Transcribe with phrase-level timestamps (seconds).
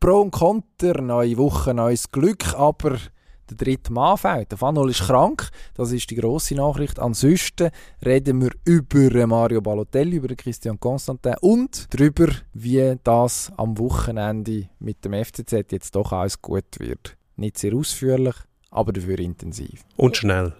[0.00, 2.96] Pro und Konter, neue Woche, neues Glück, aber
[3.50, 4.50] der dritte Mann fehlt.
[4.50, 6.98] Der Fanol ist krank, das ist die grosse Nachricht.
[6.98, 7.70] Ansonsten
[8.02, 15.04] reden wir über Mario Balotelli, über Christian Constantin und darüber, wie das am Wochenende mit
[15.04, 17.18] dem FCZ jetzt doch alles gut wird.
[17.36, 18.36] Nicht sehr ausführlich,
[18.70, 19.84] aber dafür intensiv.
[19.98, 20.54] Und schnell.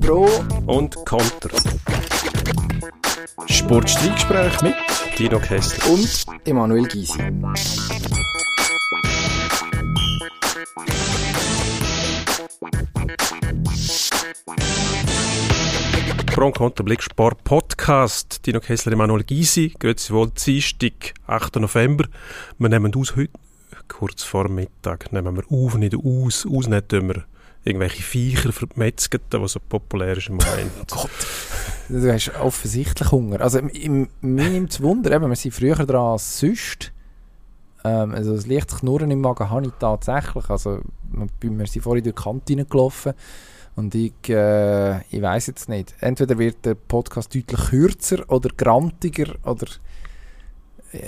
[0.00, 0.28] Pro
[0.66, 1.50] und Konter.
[3.46, 4.74] Sportstreitgespräch mit
[5.18, 7.18] Dino Kessler und Emanuel Gysi.
[16.26, 18.44] Pro und Blick Sport Podcast.
[18.44, 19.72] Dino Kessler, Emanuel Gysi.
[19.78, 21.56] Grüezi wohl, Dienstag, 8.
[21.56, 22.06] November.
[22.58, 23.32] Wir nehmen aus heute,
[23.86, 26.46] kurz vor Mittag, nehmen wir auf, nicht aus.
[26.46, 27.24] Aus nicht tun wir
[27.64, 30.72] irgendwelche Viecher vermetzgen, die so populär ist im Moment.
[30.80, 31.10] oh Gott,
[31.88, 33.40] du hast offensichtlich Hunger.
[33.40, 36.92] Also im, mir nimmt es Wunder, eben, wir sind früher dran als sonst.
[37.84, 40.48] Ähm, also das leichtes Knurren im Magen habe ich tatsächlich.
[40.50, 40.80] Also
[41.40, 43.12] wir sind vorhin durch die Kantine gelaufen
[43.76, 45.94] und ich, äh, ich weiß jetzt nicht.
[46.00, 49.66] Entweder wird der Podcast deutlich kürzer oder grantiger oder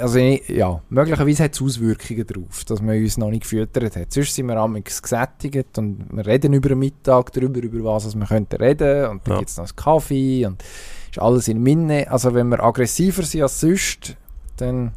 [0.00, 4.12] also ja, möglicherweise hat es Auswirkungen darauf, dass man uns noch nicht gefüttert hat.
[4.12, 8.26] Sonst sind wir amigs gesättigt und wir reden über den Mittag darüber, über was wir
[8.26, 9.38] könnten reden und dann ja.
[9.40, 10.62] gibt es noch einen Kaffee und
[11.10, 12.10] ist alles in Minne.
[12.10, 14.16] Also wenn wir aggressiver sind als sonst,
[14.56, 14.92] dann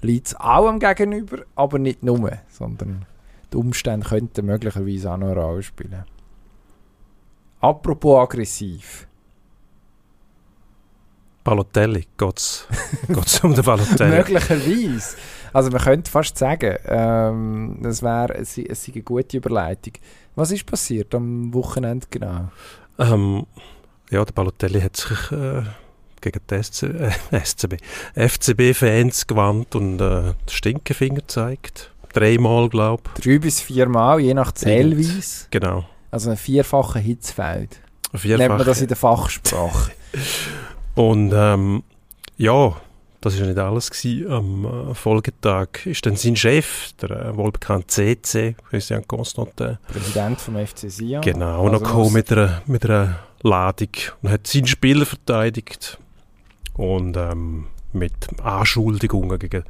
[0.00, 3.04] liegt es auch am Gegenüber, aber nicht nur, sondern
[3.52, 6.04] die Umstände könnten möglicherweise auch noch eine Rolle spielen.
[7.60, 9.07] Apropos aggressiv.
[11.44, 12.66] Balotelli, geht's,
[13.08, 14.10] geht's um den Balotelli?
[14.16, 15.16] Möglicherweise.
[15.52, 19.94] Also man könnte fast sagen, ähm, das wäre es, es eine gute Überleitung.
[20.34, 22.50] Was ist passiert am Wochenende genau?
[22.98, 23.46] Ähm,
[24.10, 25.62] ja, der Balotelli hat sich äh,
[26.20, 27.10] gegen die SC, äh,
[27.44, 27.76] SCB,
[28.14, 31.92] FCB-Fans gewandt und äh, den Stinkefinger gezeigt.
[32.12, 33.24] Dreimal, glaube ich.
[33.24, 35.46] Drei bis viermal, je nach Zählweise.
[35.50, 35.84] Genau.
[36.10, 37.80] Also ein vierfacher Hitzfeld.
[38.14, 38.38] Vierfach.
[38.38, 39.92] Nennt man das in der Fachsprache.
[40.98, 41.84] Und ähm,
[42.38, 42.76] ja,
[43.20, 43.90] das war ja nicht alles.
[43.90, 44.32] Gewesen.
[44.32, 49.78] Am äh, Folgetag ist dann sein Chef, der äh, wohlbekannte CC, Christian Constantin.
[49.86, 51.20] Präsident vom FC Sion.
[51.20, 53.90] Genau, also noch gekommen mit einer, mit einer Ladung
[54.22, 55.98] und hat seinen Spieler verteidigt.
[56.74, 59.62] Und ähm, mit Anschuldigungen gegen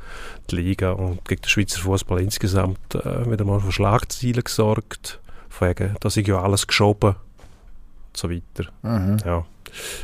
[0.50, 5.20] die Liga und gegen den Schweizer Fußball insgesamt äh, wieder mal für Schlagzeilen gesorgt.
[5.60, 8.70] Wegen, da ist ja alles geschoben und so weiter.
[8.82, 9.18] Mhm.
[9.26, 9.44] Ja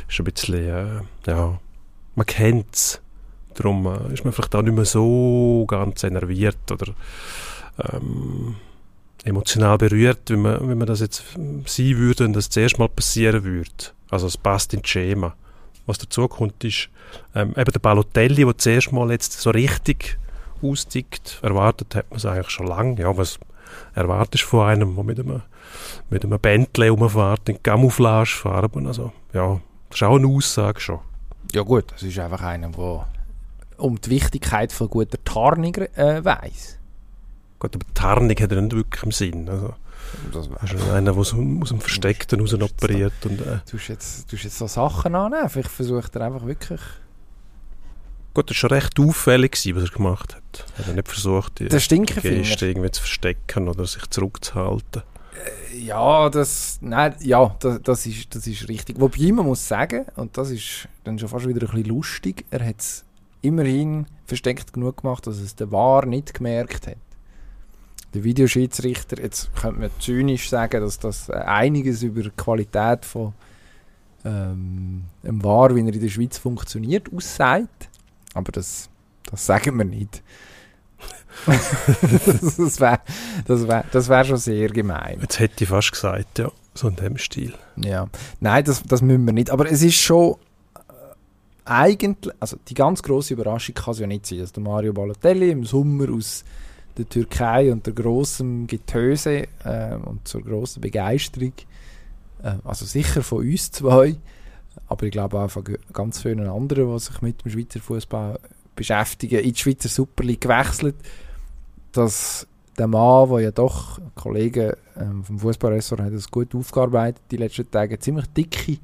[0.07, 1.59] ist ein bisschen, äh, ja,
[2.15, 3.01] man kennt es.
[3.55, 6.93] Darum äh, ist man vielleicht auch nicht mehr so ganz enerviert oder
[7.91, 8.55] ähm,
[9.23, 11.23] emotional berührt, wie man, wie man das jetzt
[11.65, 13.69] sein würde, wenn das zuerst mal passieren würde.
[14.09, 15.35] Also es passt ins Schema.
[15.85, 16.89] Was dazu kommt, ist
[17.33, 20.17] ähm, eben der Balotelli, der zuerst mal jetzt so richtig
[20.61, 21.39] austickt.
[21.41, 22.99] Erwartet hat man es eigentlich schon lange.
[22.99, 23.39] Ja, was
[23.93, 25.41] erwartest von einem, der mit einem
[26.09, 28.87] mit einem Bentley rumfährt, in Camouflagefarben.
[28.87, 29.59] Also, ja,
[29.89, 30.99] das ist auch eine Aussage schon.
[31.51, 33.07] Ja gut, das ist einfach einer, der
[33.77, 36.77] um die Wichtigkeit von guter Tarnung äh, weiss.
[37.59, 39.49] Gut, aber Tarnung hat er nicht wirklich im Sinn.
[39.49, 39.73] Also,
[40.31, 43.13] das ist also einer, der aus dem Versteckten raus operiert.
[43.25, 43.59] Und, äh.
[43.69, 45.49] du, hast jetzt, du jetzt so Sachen annehmen.
[45.49, 46.81] Vielleicht versucht er einfach wirklich...
[48.35, 50.65] Gut, das war schon recht auffällig, was er gemacht hat.
[50.77, 55.03] Er hat nicht versucht, die, die Geste irgendwie zu verstecken oder sich zurückzuhalten.
[55.73, 58.99] Ja, das, nein, ja, das, das, ist, das ist richtig.
[58.99, 62.65] Wobei man muss sagen, und das ist dann schon fast wieder ein bisschen lustig, er
[62.65, 63.05] hat es
[63.41, 66.97] immerhin versteckt genug gemacht, dass es der War nicht gemerkt hat.
[68.13, 73.33] Der Videoschiedsrichter, jetzt könnte man zynisch sagen, dass das einiges über die Qualität von
[74.25, 77.89] ähm, dem War, wie er in der Schweiz funktioniert, aussagt.
[78.35, 78.89] Aber das,
[79.31, 80.21] das sagen wir nicht.
[81.47, 82.99] das wäre
[83.45, 85.19] das wär, das wär schon sehr gemein.
[85.21, 87.53] Jetzt hätte ich fast gesagt, ja, so in dem Stil.
[87.77, 88.07] Ja,
[88.39, 89.49] nein, das, das müssen wir nicht.
[89.49, 90.35] Aber es ist schon
[90.75, 90.91] äh,
[91.65, 95.51] eigentlich, also die ganz große Überraschung kann es ja nicht sein, dass der Mario Balotelli
[95.51, 96.43] im Sommer aus
[96.97, 101.53] der Türkei unter großem Getöse äh, und zur großen Begeisterung,
[102.43, 104.15] äh, also sicher von uns zwei,
[104.87, 105.63] aber ich glaube auch von
[105.93, 108.39] ganz vielen anderen, die sich mit dem Schweizer Fußball
[108.75, 110.95] beschäftigen, in die Schweizer Super League gewechselt
[111.95, 117.37] dass der Mann, der ja doch, Kollegen ähm, vom Fußballressort haben das gut aufgearbeitet die
[117.37, 118.77] letzten Tage, ziemlich dicke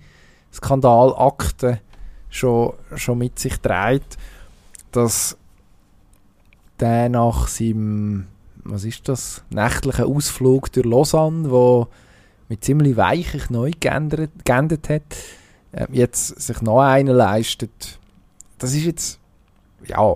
[0.54, 1.80] Skandalakten
[2.30, 4.18] schon, schon mit sich trägt,
[4.92, 5.38] dass
[6.80, 8.28] der nach seinem,
[8.64, 11.88] was ist das, nächtlichen Ausflug durch Lausanne, wo
[12.48, 15.18] mit ziemlich weichig neu geändert, geändert hat,
[15.74, 18.00] äh, jetzt sich noch einen leistet.
[18.60, 19.20] Das ist jetzt,
[19.88, 20.16] ja,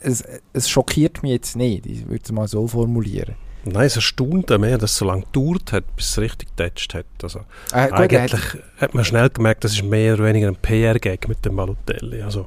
[0.00, 3.34] es, es schockiert mich jetzt nicht, ich würde es mal so formulieren.
[3.66, 7.06] Nein, es erstaunt mehr, dass es so lange gedauert hat, bis es richtig getatscht hat.
[7.22, 7.40] Also,
[7.72, 11.26] Äh, gut, eigentlich hat- hat, man schnell gemerkt, das ist mehr oder weniger ein PR-Gag
[11.28, 12.20] mit dem Balotelli.
[12.20, 12.44] Also,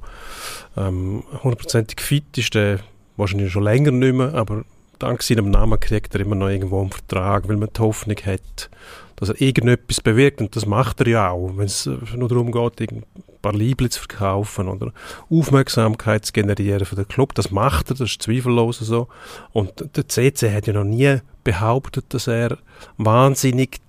[0.75, 2.81] ähm, hundertprozentig fit ist der
[3.15, 4.63] wahrscheinlich schon länger nicht mehr, aber
[4.99, 8.69] dank seinem Namen kriegt er immer noch irgendwo einen Vertrag, weil man die Hoffnung hat,
[9.17, 10.39] dass er irgendetwas bewirkt.
[10.39, 13.03] Und das macht er ja auch, wenn es nur darum geht, ein
[13.41, 14.93] paar Liebling zu verkaufen oder
[15.29, 17.33] Aufmerksamkeit zu generieren für den Club.
[17.33, 19.07] Das macht er, das ist zweifellos so.
[19.51, 22.57] Und der CC hat ja noch nie behauptet, dass er
[22.97, 23.79] wahnsinnig,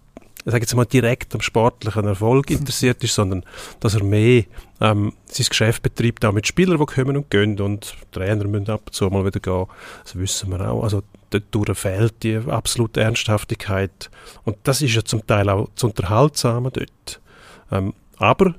[0.44, 3.44] ich sage jetzt mal direkt am sportlichen Erfolg interessiert ist, sondern
[3.80, 4.44] dass er mehr
[4.80, 8.82] ähm, sein Geschäft betreibt, auch mit Spielern, die kommen und gehen und Trainer müssen ab
[8.86, 9.66] und zu mal wieder gehen.
[10.04, 10.82] Das wissen wir auch.
[10.82, 14.10] Also dort fehlt die absolute Ernsthaftigkeit
[14.44, 17.20] und das ist ja zum Teil auch zu unterhaltsam dort.
[17.70, 18.54] Ähm, aber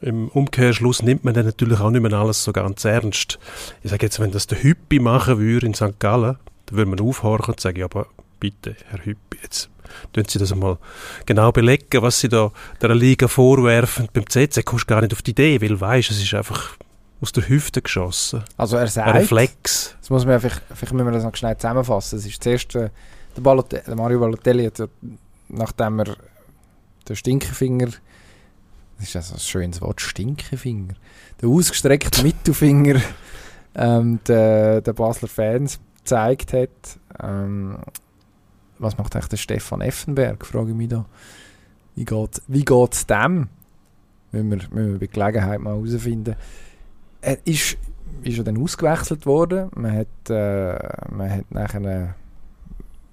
[0.00, 3.38] im Umkehrschluss nimmt man dann natürlich auch nicht mehr alles so ganz ernst.
[3.82, 5.98] Ich sage jetzt, wenn das der Hüppi machen würde in St.
[5.98, 6.36] Gallen,
[6.66, 8.06] dann würde man aufhorchen und sagen, ja, aber
[8.38, 9.70] bitte, Herr Hüppi, jetzt
[10.12, 10.78] tun Sie das einmal
[11.26, 14.08] genau belegen, was Sie da der Liga vorwerfen.
[14.12, 16.76] Beim CC kommst du gar nicht auf die Idee, weil weißt, es ist einfach
[17.20, 18.44] aus der Hüfte geschossen.
[18.56, 19.96] Also er Ein sagt, Reflex.
[20.00, 22.18] das muss man einfach, vielleicht müssen wir das noch schnell zusammenfassen.
[22.18, 22.90] Es ist zuerst, äh,
[23.36, 24.88] der, Balotelli, der Mario Balotelli hat,
[25.48, 26.16] nachdem er
[27.08, 27.88] den Stinkefinger,
[28.98, 30.94] das ist also ein schönes Wort, Stinkefinger,
[31.40, 33.00] den ausgestreckten Mittelfinger
[33.74, 36.98] ähm, den, den Basler Fans gezeigt hat.
[37.22, 37.78] Ähm,
[38.78, 41.06] was macht eigentlich der Stefan Effenberg, frage ich mich da.
[41.94, 43.48] Wie geht wie dem?
[44.30, 46.36] Müssen wir, müssen wir bei Gelegenheit mal herausfinden.
[47.20, 47.76] Er ist,
[48.22, 49.70] ist ja dann ausgewechselt worden.
[49.74, 50.78] Man hat, äh,
[51.10, 52.08] man hat nachher äh,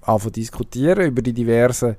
[0.02, 1.96] angefangen diskutieren über die diversen,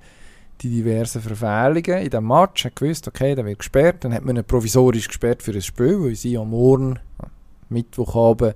[0.62, 2.66] die diversen Verfehlungen in diesem Match.
[2.66, 4.04] hat gewusst, okay, der wird gesperrt.
[4.04, 7.00] Dann hat man ihn provisorisch gesperrt für ein Spiel, weil sie am Morgen,
[7.70, 8.56] Mittwochabend,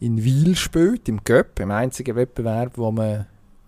[0.00, 3.26] in Wiel spielt, im Göpp, im einzigen Wettbewerb, wo man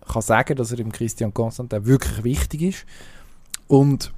[0.08, 2.86] kann sagen, dass er im Christian Constantin wirklich wichtig ist.
[3.66, 4.12] Und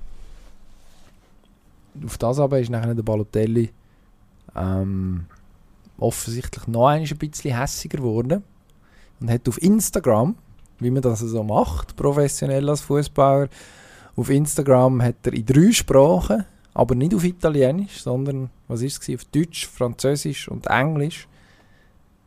[2.04, 3.70] auf das aber ist nachher der Balotelli
[4.56, 5.26] ähm,
[5.98, 8.42] offensichtlich noch ein bisschen hässiger geworden
[9.20, 10.36] und hat auf Instagram,
[10.78, 13.48] wie man das so macht, professionell als Fußballer,
[14.16, 16.44] auf Instagram hat er in drei Sprachen,
[16.74, 19.14] aber nicht auf Italienisch, sondern was ist es?
[19.14, 21.26] Auf Deutsch, Französisch und Englisch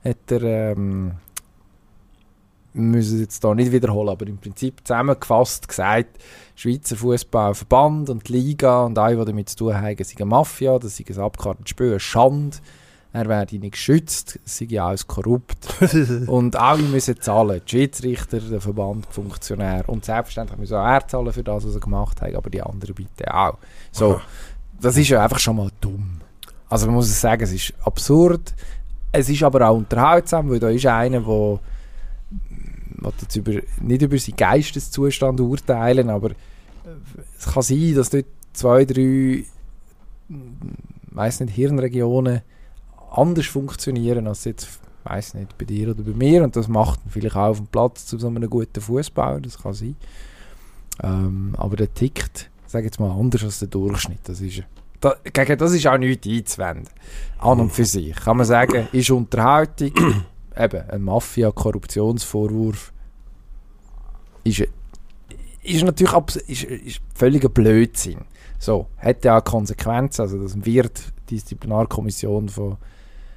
[0.03, 0.43] hat er
[0.73, 1.13] ähm,
[2.73, 6.19] wir müssen es jetzt da nicht wiederholen, aber im Prinzip zusammengefasst gesagt,
[6.55, 10.79] Schweizer Fußballverband und die Liga und alle, die damit zu tun haben, sind eine Mafia,
[10.79, 12.57] das ist ein abgekartetes Spiel, eine Schande,
[13.13, 15.67] er werde nicht geschützt, es sei ja alles korrupt.
[16.27, 19.83] Und alle müssen zahlen, die Schiedsrichter, der Verband, die Funktionäre.
[19.85, 22.95] Und selbstverständlich müssen auch er zahlen für das, was sie gemacht haben, aber die anderen
[22.95, 23.59] bitte auch.
[23.91, 24.19] So,
[24.81, 26.21] das ist ja einfach schon mal dumm.
[26.67, 28.51] Also man muss sagen, es ist absurd,
[29.11, 31.59] es ist aber auch unterhaltsam, weil da ist einer, der
[33.03, 36.35] will jetzt über, nicht über seinen Geisteszustand urteilen, aber äh,
[37.37, 39.43] es kann sein, dass dort zwei, drei,
[41.11, 42.41] weiß nicht, Hirnregionen
[43.11, 44.67] anders funktionieren als jetzt,
[45.03, 48.05] weiß nicht, bei dir oder bei mir und das macht vielleicht auch auf dem Platz
[48.05, 49.95] zu so einem guten Fußballer, das kann sein.
[51.01, 54.19] Ähm, aber der tickt, sage jetzt mal, anders als der Durchschnitt.
[54.23, 54.63] Das ist,
[54.99, 56.89] da, gegen das ist auch nichts einzuwenden.
[57.39, 58.15] An und für sich.
[58.15, 59.91] Kann man sagen, ist Unterhaltung,
[60.57, 62.92] eben ein Mafia-Korruptionsvorwurf,
[64.43, 64.67] ist,
[65.63, 66.13] ist natürlich
[66.47, 68.19] ist, ist völliger Blödsinn.
[68.59, 72.77] So, hat ja auch Konsequenzen, also das wird die Disziplinarkommission von,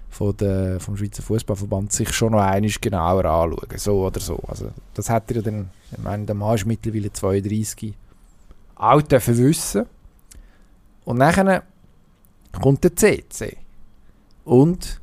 [0.08, 4.38] von der, vom Schweizer Fußballverband sich schon noch einmal genauer anschauen, so oder so.
[4.46, 7.94] Also das er ja dann, ich meine, der Mann ist mittlerweile 32,
[8.76, 9.86] auch dürfen wissen.
[11.04, 11.62] Und dann
[12.60, 13.56] kommt der CC
[14.44, 15.00] und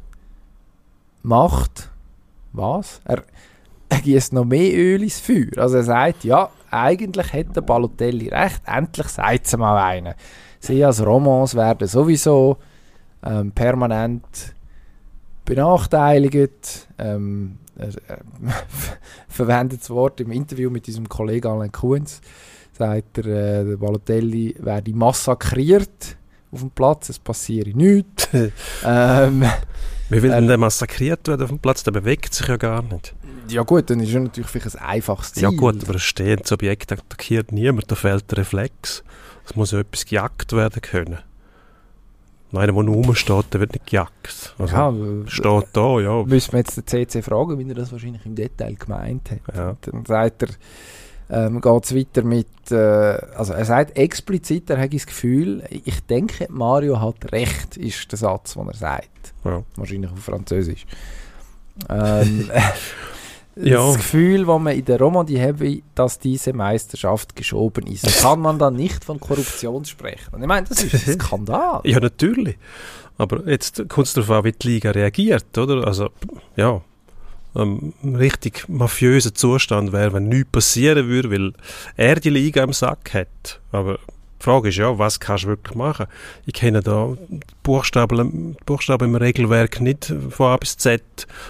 [1.22, 1.90] macht
[2.52, 3.02] was?
[3.06, 3.24] Er,
[3.94, 5.58] er gießt noch mehr Öl ins Feuer.
[5.58, 10.16] Also er sagt, ja, eigentlich hätte Balotelli recht, endlich sagt es mal einer.
[10.60, 12.58] Sie als Romans werden sowieso
[13.24, 14.56] ähm, permanent
[15.46, 16.88] benachteiligt.
[16.98, 18.20] Ähm, er, er
[19.28, 22.22] verwendet das Wort im Interview mit diesem Kollegen Alain Kuhns.
[22.72, 26.18] Sagt er, äh, der Balotelli werde massakriert
[26.52, 28.30] auf dem Platz, es passiere nichts.
[28.86, 29.44] ähm,
[30.14, 31.84] Wie will denn der massakriert werden auf dem Platz?
[31.84, 33.14] Der bewegt sich ja gar nicht.
[33.50, 35.44] ja gut, dann ist er natürlich vielleicht ein einfaches Ziel.
[35.44, 39.04] Ja gut, aber ein stehendes Objekt attackiert niemand, da fehlt der Reflex.
[39.46, 41.20] Es muss ja etwas gejagt werden können.
[42.52, 44.56] Und einer, der nur rumsteht, der wird nicht gejagt.
[44.60, 44.94] Also, ja,
[45.28, 46.24] steht da, ja.
[46.24, 49.56] müssen wir jetzt den CC fragen, wie er das wahrscheinlich im Detail gemeint hat.
[49.56, 49.76] ja.
[49.82, 50.50] Dann sagt er,
[51.30, 56.04] ähm, geht es weiter mit, äh, also er sagt explizit, er hat das Gefühl, ich
[56.06, 59.34] denke, Mario hat recht, ist der Satz, den er sagt.
[59.44, 59.64] Ja.
[59.76, 60.86] Wahrscheinlich auf Französisch.
[61.90, 62.50] Ähm,
[63.56, 63.86] Ja.
[63.86, 68.06] Das Gefühl, das man in der Romandie habe, dass diese Meisterschaft geschoben ist.
[68.22, 70.34] Kann man dann nicht von Korruption sprechen?
[70.34, 71.82] Und ich meine, das ist ein Skandal.
[71.84, 72.58] Ja, natürlich.
[73.18, 75.86] Aber jetzt kommt es darauf an, wie die Liga reagiert, oder?
[75.86, 76.10] Also,
[76.56, 76.82] ja,
[77.56, 81.54] ein richtig mafiöser Zustand wäre, wenn nichts passieren würde, weil
[81.98, 83.60] er die Liga im Sack hat.
[83.72, 83.96] Aber
[84.40, 86.08] die Frage ist ja, was kannst du wirklich machen?
[86.46, 91.02] Ich kenne da die Buchstaben, Buchstaben im Regelwerk nicht von A bis Z.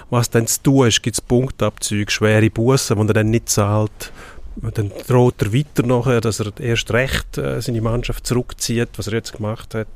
[0.09, 4.11] Was dann zu tun ist, gibt es Punktabzüge, schwere Bussen, die er dann nicht zahlt.
[4.57, 9.13] Dann droht er weiter nachher, dass er erst recht äh, seine Mannschaft zurückzieht, was er
[9.13, 9.87] jetzt gemacht hat.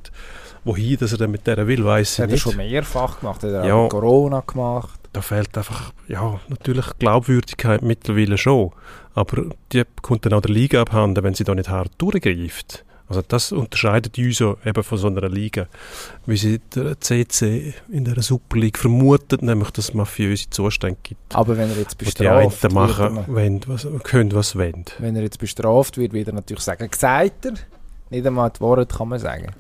[0.64, 2.42] Wohin, dass er dann mit der will, weiß ich hat er nicht.
[2.42, 3.76] schon mehrfach gemacht, hat er Ja.
[3.76, 4.97] auch Corona gemacht.
[5.14, 8.72] Da fehlt einfach, ja, natürlich Glaubwürdigkeit mittlerweile schon.
[9.14, 12.86] Aber die kommt dann auch der Liga abhanden, wenn sie da nicht hart durchgreift.
[13.10, 15.68] Also das unterscheidet uns ja eben von so einer Liga,
[16.26, 21.34] wie sie der CC in der Super League vermutet, nämlich dass es mafiöse Zustände gibt.
[21.34, 24.86] Aber wenn er jetzt bestraft wird, machen, wollen, was, können, was wollen.
[25.00, 27.54] wenn er jetzt bestraft wird, wird er natürlich sagen, gesagt er.
[28.10, 29.54] Nicht einmal die Worte kann man sagen.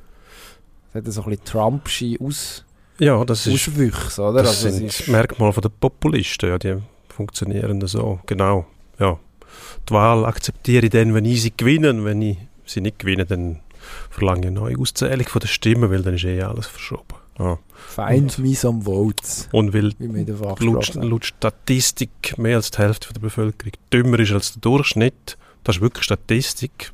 [0.93, 2.65] Das hat so ein bisschen Trumpsche Aus
[2.99, 4.43] Ja, das ist, Auswüchse, oder?
[4.43, 6.77] das Also sind ist- Merkmale von der Populisten, ja, die
[7.09, 8.65] funktionieren so, genau.
[8.99, 9.19] Ja.
[9.89, 13.59] Die Wahl akzeptiere ich dann, wenn ich sie gewinne, wenn ich sie nicht gewinne, dann
[14.09, 17.15] verlange ich eine neue Auszählung von der Stimmen, weil dann ist eh alles verschoben.
[17.39, 17.59] Ja.
[17.75, 19.93] Find me some votes, Und weil
[20.59, 25.75] laut, laut Statistik mehr als die Hälfte der Bevölkerung dümmer ist als der Durchschnitt, das
[25.77, 26.91] ist wirklich Statistik,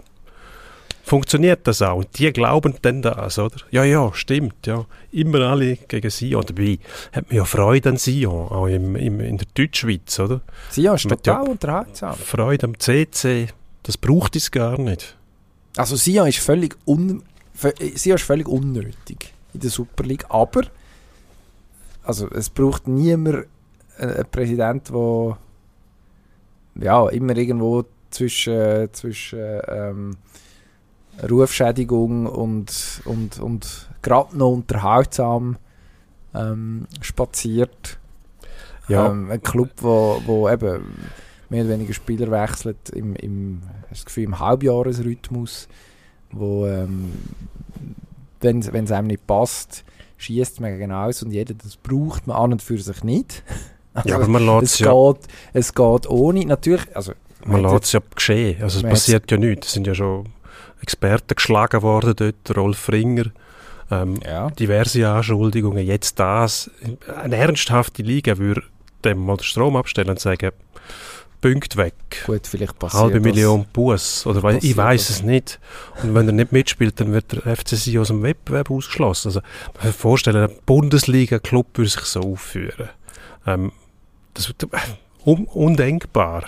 [1.03, 1.97] funktioniert das auch.
[1.97, 3.57] Und die glauben dann das, oder?
[3.69, 4.85] Ja, ja, stimmt, ja.
[5.11, 6.43] Immer alle gegen Sion.
[6.47, 6.79] Dabei
[7.11, 10.41] hat man ja Freude an Sion, auch im, im, in der Deutschschweiz, oder?
[10.71, 12.15] Sia ist total unterhaltsam.
[12.15, 13.47] Freude am CC,
[13.83, 15.17] das braucht es gar nicht.
[15.75, 17.21] Also Sia ist völlig un
[17.95, 20.63] Sia ist völlig unnötig in der Super League, aber
[22.03, 23.45] also es braucht niemand
[23.97, 25.37] äh, einen Präsident, der
[26.75, 30.17] ja immer irgendwo zwischen zwischen ähm,
[31.21, 35.57] Rufschädigung und und und gerade noch unterhaltsam
[36.33, 37.99] ähm, spaziert.
[38.87, 39.09] Ja.
[39.09, 40.83] Ähm, ein Club, wo, wo eben
[41.49, 45.67] mehr oder weniger Spieler wechselt im, im, das Gefühl, im Halbjahresrhythmus,
[46.31, 47.13] wo ähm,
[48.41, 49.85] wenn es einem nicht passt,
[50.17, 53.43] schießt man gegen aus und jeder das braucht man an und für sich nicht.
[53.93, 57.13] Also, Ja, aber man lässt es, ja, geht, es geht ohne, natürlich, also
[57.45, 58.61] man lässt es ja geschehen.
[58.61, 59.67] Also es passiert ja nichts.
[59.67, 60.32] Es sind ja schon
[60.83, 63.25] Experten geschlagen worden dort, Rolf Ringer,
[63.89, 66.69] ähm, ja, diverse Anschuldigungen, jetzt das.
[67.21, 68.63] Eine ernsthafte Liga würde
[69.03, 70.51] dem mal den Strom abstellen und sagen,
[71.41, 71.93] Punkt weg.
[72.25, 73.19] gut, vielleicht passiert Halbe.
[73.19, 75.59] Million Bus oder weil, ich weiß es nicht.
[76.01, 79.27] Und wenn er nicht mitspielt, dann wird der FCC aus dem Wettbewerb ausgeschlossen.
[79.27, 82.89] Also man kann sich vorstellen, ein Bundesliga-Club würde sich so aufführen.
[83.45, 83.73] Ähm,
[84.33, 84.65] das wird
[85.25, 86.45] un undenkbar.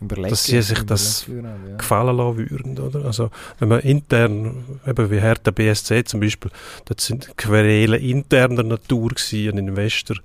[0.00, 1.76] Überlegen, dass sie sich das überlegen, ja.
[1.76, 3.04] gefallen lassen würden, oder?
[3.04, 6.50] Also, wenn man intern, eben wie Hertha BSC zum Beispiel,
[6.84, 10.16] das sind Querelen interner Natur gewesen, ein Investor,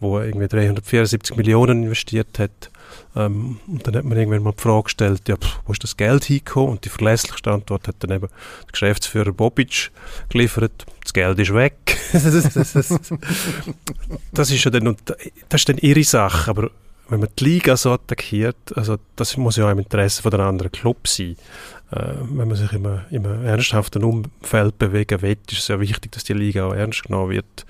[0.00, 2.70] der irgendwie 374 Millionen investiert hat.
[3.14, 6.24] Ähm, und dann hat man irgendwann mal die Frage gestellt, ja, wo ist das Geld
[6.24, 6.72] hingekommen?
[6.72, 9.90] Und die verlässlichste Antwort hat dann eben der Geschäftsführer Bobic
[10.28, 11.98] geliefert, das Geld ist weg.
[14.32, 14.96] das ist ja dann,
[15.48, 16.70] das ist dann ihre Sache, aber
[17.08, 20.40] wenn man die Liga so attackiert, also das muss ja auch im Interesse von den
[20.40, 21.36] anderen Club sein.
[21.92, 25.78] Äh, wenn man sich in einem, in einem ernsthaften Umfeld bewegen will, ist es ja
[25.78, 27.66] wichtig, dass die Liga auch ernst genommen wird,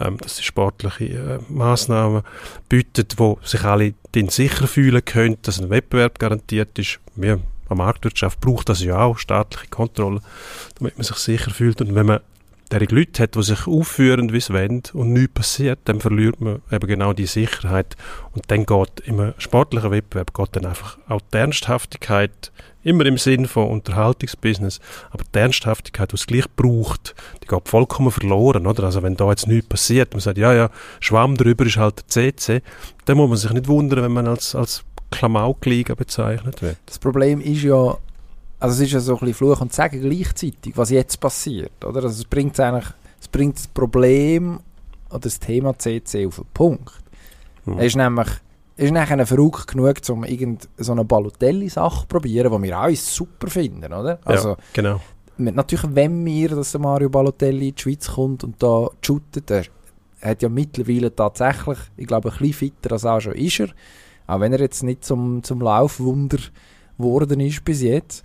[0.00, 2.22] ähm, dass sie sportliche äh, Massnahmen
[2.68, 6.98] bietet, wo sich alle dann sicher fühlen können, dass ein Wettbewerb garantiert ist.
[7.14, 10.20] Wir eine Marktwirtschaft braucht das ja auch, staatliche Kontrolle,
[10.78, 11.80] damit man sich sicher fühlt.
[11.80, 12.20] Und wenn man
[12.70, 16.62] derige Leute hat, die sich aufführen, wie es wollen und nichts passiert, dann verliert man
[16.70, 17.96] eben genau die Sicherheit.
[18.32, 23.46] Und dann geht im sportlichen Wettbewerb geht dann einfach auch die Ernsthaftigkeit, immer im Sinn
[23.46, 28.84] von Unterhaltungsbusiness, aber die Ernsthaftigkeit, die es gleich braucht, die geht vollkommen verloren, oder?
[28.84, 32.36] Also wenn da jetzt nichts passiert, man sagt, ja, ja, Schwamm drüber ist halt der
[32.36, 32.62] CC,
[33.04, 36.78] dann muss man sich nicht wundern, wenn man als, als Klamauk-Liga bezeichnet wird.
[36.86, 37.98] Das Problem ist ja,
[38.60, 42.02] also es ist ja so ein bisschen Fluch und Sagen gleichzeitig, was jetzt passiert, oder?
[42.04, 42.86] Also es bringt eigentlich,
[43.20, 44.60] es bringt das Problem
[45.08, 46.92] oder das Thema CC auf den Punkt.
[47.64, 47.78] Hm.
[47.78, 48.28] Er ist nämlich,
[48.76, 53.92] ist nachher verrückt genug, um so eine Balotelli-Sache zu probieren, die wir alle super finden,
[53.92, 54.18] oder?
[54.24, 55.00] Also ja, genau.
[55.38, 59.64] natürlich, wenn wir, dass der Mario Balotelli in die Schweiz kommt und da shootet, er
[60.22, 63.68] hat ja mittlerweile tatsächlich, ich glaube, ein bisschen fitter als auch schon ist er.
[64.26, 66.38] Auch wenn er jetzt nicht zum, zum Laufwunder
[66.98, 68.22] geworden ist bis jetzt.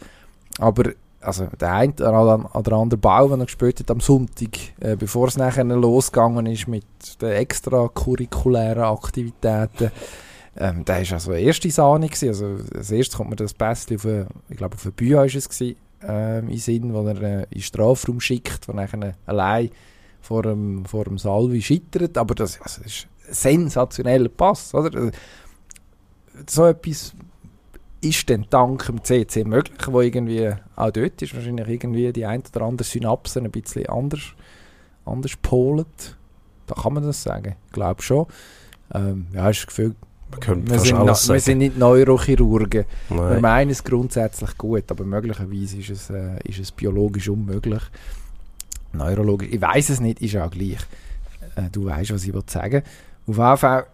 [0.59, 5.27] Aber also der eine oder andere Bau, den er gespielt hat am Sonntag, äh, bevor
[5.27, 6.85] es nachher losgegangen ist mit
[7.21, 9.91] den extracurriculären Aktivitäten,
[10.57, 12.29] ähm, der war also erste Sahne gewesen.
[12.29, 15.35] Also als erstes kommt mir das Pässchen auf, eine, ich glaube auf eine Bühne ist
[15.35, 19.69] es gewesen, ähm, in Sinn, wo er äh, in den Strafraum schickt, wo nachher allein
[20.21, 22.17] vor dem, vor dem Salvi scheitert.
[22.17, 25.11] Aber das, also, das ist ein sensationeller Pass, oder?
[26.47, 27.13] So etwas
[28.01, 32.43] ist dann dank dem CC möglich, wo irgendwie auch dort ist wahrscheinlich irgendwie die ein
[32.53, 34.21] oder andere Synapse ein bisschen anders,
[35.05, 36.17] anders polet.
[36.67, 37.55] Da kann man das sagen.
[37.67, 38.27] Ich glaube schon.
[38.93, 39.95] Ähm, ja, ist das Gefühl,
[40.31, 42.85] wir sind, alles wir sind nicht Neurochirurgen.
[43.09, 43.29] Nein.
[43.29, 47.81] Wir meinen es grundsätzlich gut, aber möglicherweise ist es, äh, ist es biologisch unmöglich.
[48.93, 50.79] Neurologisch, ich weiß es nicht, ist auch gleich.
[51.55, 52.83] Äh, du weißt, was ich sagen
[53.27, 53.85] Auf jeden Fall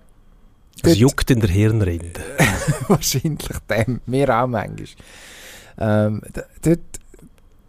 [0.84, 2.22] es juckt in der Hirnrinde.
[2.88, 4.02] Wahrscheinlich dem.
[4.06, 4.88] Mir auch manchmal.
[5.78, 6.22] Ähm,
[6.62, 6.80] dort,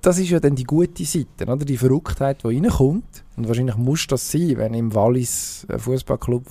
[0.00, 1.64] das ist ja dann die gute Seite, oder?
[1.64, 3.24] die Verrücktheit, die reinkommt.
[3.36, 6.46] Und wahrscheinlich muss das sein, wenn du im Wallis Fußballclub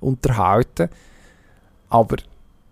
[0.00, 0.88] unterhalten
[1.88, 2.16] Aber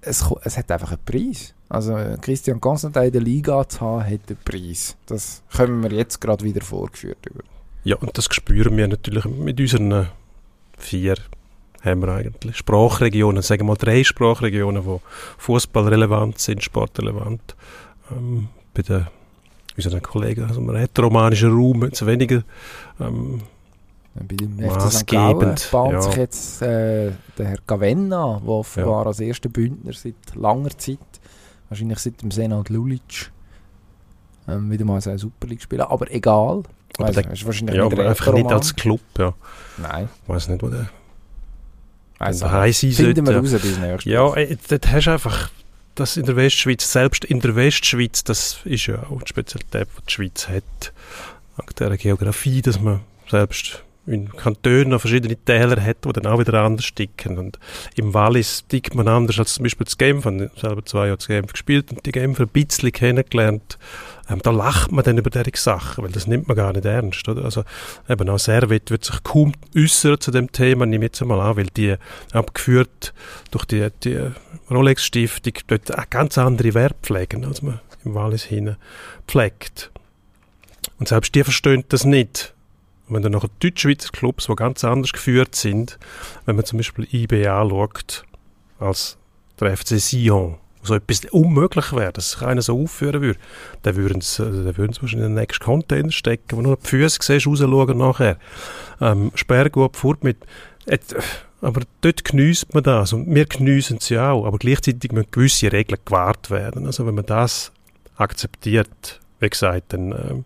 [0.00, 1.54] es, es hat einfach einen Preis.
[1.68, 4.96] Also Christian Constantin in der Liga zu haben, hat einen Preis.
[5.06, 7.24] Das können wir jetzt gerade wieder vorgeführt.
[7.26, 7.44] Über.
[7.84, 10.08] Ja, und das spüren wir natürlich mit unseren
[10.76, 11.14] vier
[11.84, 15.00] haben wir eigentlich Sprachregionen, sagen wir mal drei Sprachregionen, die
[15.38, 17.56] fußballrelevant sind, sportrelevant.
[18.10, 19.06] Ähm, bei den
[19.76, 22.42] unseren Kollegen also im rätoromanischen Raum jetzt weniger
[23.00, 23.42] ähm,
[24.14, 25.68] bei dem maßgebend.
[25.70, 26.02] bahnt ja.
[26.02, 29.06] sich jetzt äh, der Herr Gavenna, der offenbar ja.
[29.06, 30.98] als erster Bündner seit langer Zeit,
[31.68, 33.32] wahrscheinlich seit dem Senat Lulic,
[34.48, 35.82] ähm, wieder mal eine Super League spielen.
[35.82, 36.62] Aber egal.
[36.98, 39.32] Aber weiss, der, ist wahrscheinlich ja, aber einfach nicht als Club, ja.
[39.78, 40.10] Nein.
[40.22, 40.90] Ich weiß nicht, wo der
[42.22, 45.50] also, daheim sein Finden wir raus bis nächstes Ja, äh, dort hast du einfach
[45.94, 50.06] das in der Westschweiz, selbst in der Westschweiz, das ist ja auch die Spezialität, die
[50.06, 50.92] die Schweiz hat,
[51.56, 56.54] wegen dieser Geografie, dass man selbst in Kantonen verschiedene Täler hat, die dann auch wieder
[56.54, 57.38] anders sticken.
[57.38, 57.58] Und
[57.94, 60.26] im Wallis tickt man anders als zum Beispiel das Genf.
[60.26, 63.78] Ich habe selber zwei Jahre das Genf gespielt und die Genfer ein bisschen kennengelernt.
[64.28, 67.28] Ähm, da lacht man dann über diese Sachen, weil das nimmt man gar nicht ernst.
[67.28, 67.44] Oder?
[67.44, 67.64] Also
[68.08, 71.56] eben auch Servet wird sich kaum äußern zu dem Thema, nehme ich jetzt einmal an,
[71.56, 71.94] weil die
[72.32, 73.14] abgeführt
[73.52, 74.18] durch die, die
[74.70, 78.76] Rolex-Stiftung dort eine ganz andere Wert pflegen, als man im Wallis hin
[79.28, 79.92] pflegt.
[80.98, 82.54] Und selbst die verstehen das nicht
[83.14, 85.98] wenn du Deutschschweizer Clubs, die ganz anders geführt sind,
[86.46, 88.24] wenn man zum Beispiel IB anschaut,
[88.78, 89.16] als
[89.60, 93.38] der FC Sion, so etwas unmöglich wäre, dass sich einer so aufführen würde,
[93.82, 96.76] dann würden sie, also dann würden sie wahrscheinlich in den nächsten Container stecken, wo nur
[96.76, 98.36] die Füße siehst, rausschauen nachher.
[99.00, 100.38] Ähm, Sperrgut fort mit,
[100.86, 100.98] äh,
[101.60, 105.70] aber dort geniesst man das und wir geniessen es ja auch, aber gleichzeitig müssen gewisse
[105.70, 106.86] Regeln gewahrt werden.
[106.86, 107.70] Also wenn man das
[108.16, 110.44] akzeptiert, wie gesagt, dann ähm,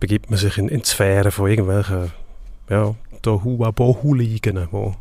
[0.00, 2.12] begibt man sich in, in die Sphäre von irgendwelchen
[2.70, 4.94] ja, Tohuwabohu-Ligen, wo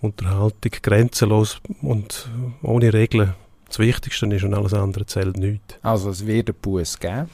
[0.00, 2.30] Unterhaltung grenzenlos und
[2.62, 3.34] ohne Regeln
[3.66, 5.78] das Wichtigste ist und alles andere zählt nicht.
[5.82, 7.28] Also es wird einen Bus geben,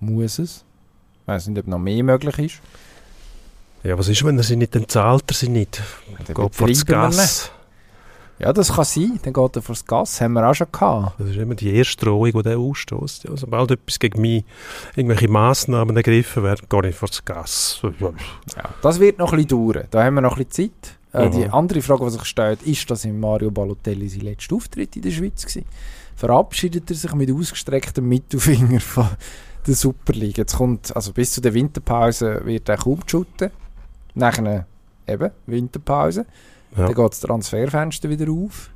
[0.00, 0.64] muss es.
[1.22, 2.60] Ich weiß nicht, ob noch mehr möglich ist.
[3.82, 5.82] Ja, was ist, wenn er sie nicht, dann zahlt er sie nicht.
[6.28, 7.50] Ja, Geht vor das Gas.
[8.38, 9.20] Ja, das kann sein.
[9.22, 10.20] Dann geht er vor das Gas.
[10.20, 11.20] Haben wir auch schon gehabt.
[11.20, 13.24] Das ist immer die erste Drohung, die er ausstößt.
[13.24, 14.44] Ja, sobald etwas gegen mich,
[14.96, 17.80] irgendwelche Massnahmen ergriffen werden, gehe ich vor das Gas.
[18.00, 18.12] Ja,
[18.82, 19.84] das wird noch ein bisschen dauern.
[19.90, 20.98] Da haben wir noch ein bisschen Zeit.
[21.14, 24.96] Äh, die andere Frage, die sich stellt, ist, dass im Mario Balotelli sein letzter Auftritt
[24.96, 25.62] in der Schweiz war.
[26.16, 29.08] Verabschiedet er sich mit ausgestrecktem Mittelfinger von
[29.66, 30.42] der Superliga?
[30.42, 33.50] Jetzt kommt, also bis zu der Winterpause wird er kaum shooten.
[34.14, 34.66] Nachher
[35.06, 36.26] eben Winterpause.
[36.76, 36.86] Ja.
[36.86, 38.70] Dann geht das Transferfenster wieder auf.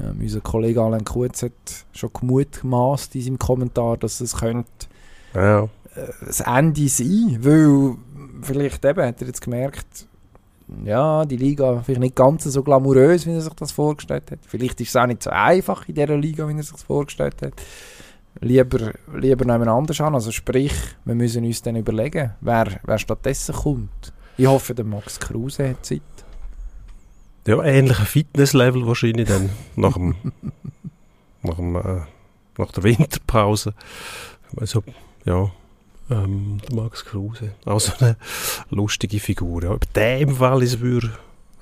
[0.00, 1.52] Ähm, unser Kollege Alain Kutz hat
[1.92, 4.68] schon gemutmaßt in seinem Kommentar, dass es könnte
[5.34, 5.64] ja.
[5.64, 5.68] äh,
[6.24, 7.96] das Ende sein, weil
[8.42, 10.06] vielleicht eben hat er jetzt gemerkt,
[10.84, 14.40] ja, die Liga vielleicht nicht ganz so glamourös, wie er sich das vorgestellt hat.
[14.46, 17.40] Vielleicht ist es auch nicht so einfach in dieser Liga, wie er sich das vorgestellt
[17.42, 17.54] hat.
[18.40, 20.14] Lieber, lieber nehmen anders an.
[20.14, 24.12] Also sprich, wir müssen uns dann überlegen, wer, wer stattdessen kommt.
[24.36, 26.02] Ich hoffe, der Max Kruse hat Zeit.
[27.48, 30.14] Ja, ähnlicher Fitnesslevel wahrscheinlich dann nach, dem,
[31.42, 32.00] nach, dem, äh,
[32.58, 33.72] nach der Winterpause.
[34.54, 34.84] Also,
[35.24, 35.50] ja,
[36.10, 37.54] ähm, der Max Kruse.
[37.64, 38.18] Auch so eine
[38.68, 39.62] lustige Figur.
[39.62, 39.70] Ja.
[39.70, 41.10] Ob der im Wallis würde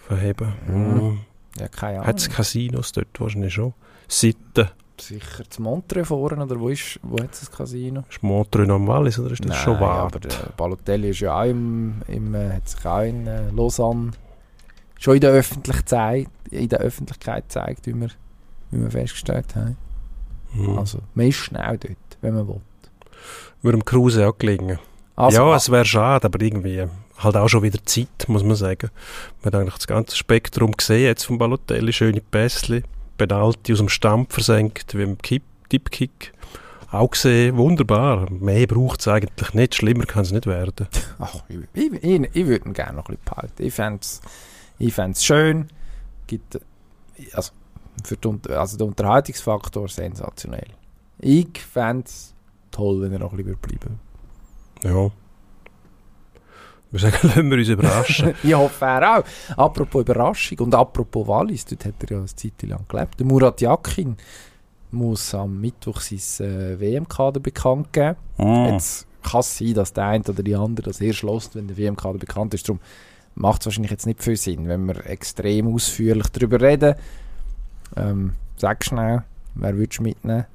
[0.09, 0.55] verheben.
[0.67, 1.21] Mhm.
[1.57, 2.07] Ja, keine Ahnung.
[2.09, 3.73] Hat es Casinos dort wahrscheinlich schon?
[4.09, 4.69] Sitten.
[5.01, 8.03] Sicher zu Montreux vorne, oder wo, ist, wo hat es das Casino?
[8.11, 10.07] Ist Montreux noch am Wallis, oder ist das Nein, schon wahr?
[10.07, 14.13] aber der Balotelli ist ja auch im, im, äh, hat sich auch in äh, Lausanne
[14.99, 18.09] schon in der, Öffentlichkeit, in der Öffentlichkeit gezeigt, wie wir,
[18.71, 19.77] wie wir festgestellt haben.
[20.55, 20.79] Mhm.
[20.79, 22.61] Also, man ist schnell dort, wenn man will.
[23.63, 24.79] Würde dem Kruse auch gelingen.
[25.17, 26.87] Also, ja, es wäre schade, aber irgendwie
[27.19, 28.91] halt auch schon wieder Zeit, muss man sagen.
[29.43, 32.83] Man hat eigentlich das ganze Spektrum gesehen, jetzt vom Balotelli, schöne Pässli,
[33.17, 35.17] Penalty aus dem Stamm versenkt, wie im
[35.69, 36.33] Tippkick.
[36.93, 38.31] Auch gesehen, wunderbar.
[38.31, 40.87] Mehr braucht es eigentlich nicht, schlimmer kann es nicht werden.
[41.19, 43.63] ach, ich, ich, ich, ich würde ihn gerne noch ein bisschen behalten.
[43.63, 44.21] Ich fände es
[44.79, 45.69] ich fänd's schön.
[46.27, 46.61] Gibt,
[47.33, 47.53] also,
[48.05, 50.69] für Unter- also der Unterhaltungsfaktor sensationell.
[51.19, 52.35] Ich fände es
[52.71, 53.99] toll, wenn er noch ein bisschen bleiben
[54.83, 55.11] Ja.
[56.91, 58.35] Wir sagen, lassen wir uns überraschen.
[58.43, 59.25] Ich hoffe, er auch.
[59.57, 63.19] Apropos Überraschung und apropos Wallis, dort hat er ja eine Zeit lang gelebt.
[63.19, 64.17] Der Murat Yakin
[64.93, 68.17] muss am Mittwoch sein äh, WM-Kader bekannt geben.
[68.39, 68.67] Mhm.
[68.75, 71.77] Jetzt kann es sein, dass der eine oder die andere das erst lässt, wenn der
[71.77, 72.69] WM-Kader bekannt ist.
[72.69, 72.81] Darum
[73.37, 76.95] macht es wahrscheinlich jetzt nicht viel Sinn, wenn wir extrem ausführlich darüber reden.
[77.97, 79.23] Ähm, sag schnell,
[79.55, 80.47] wer würdest du mitnehmen?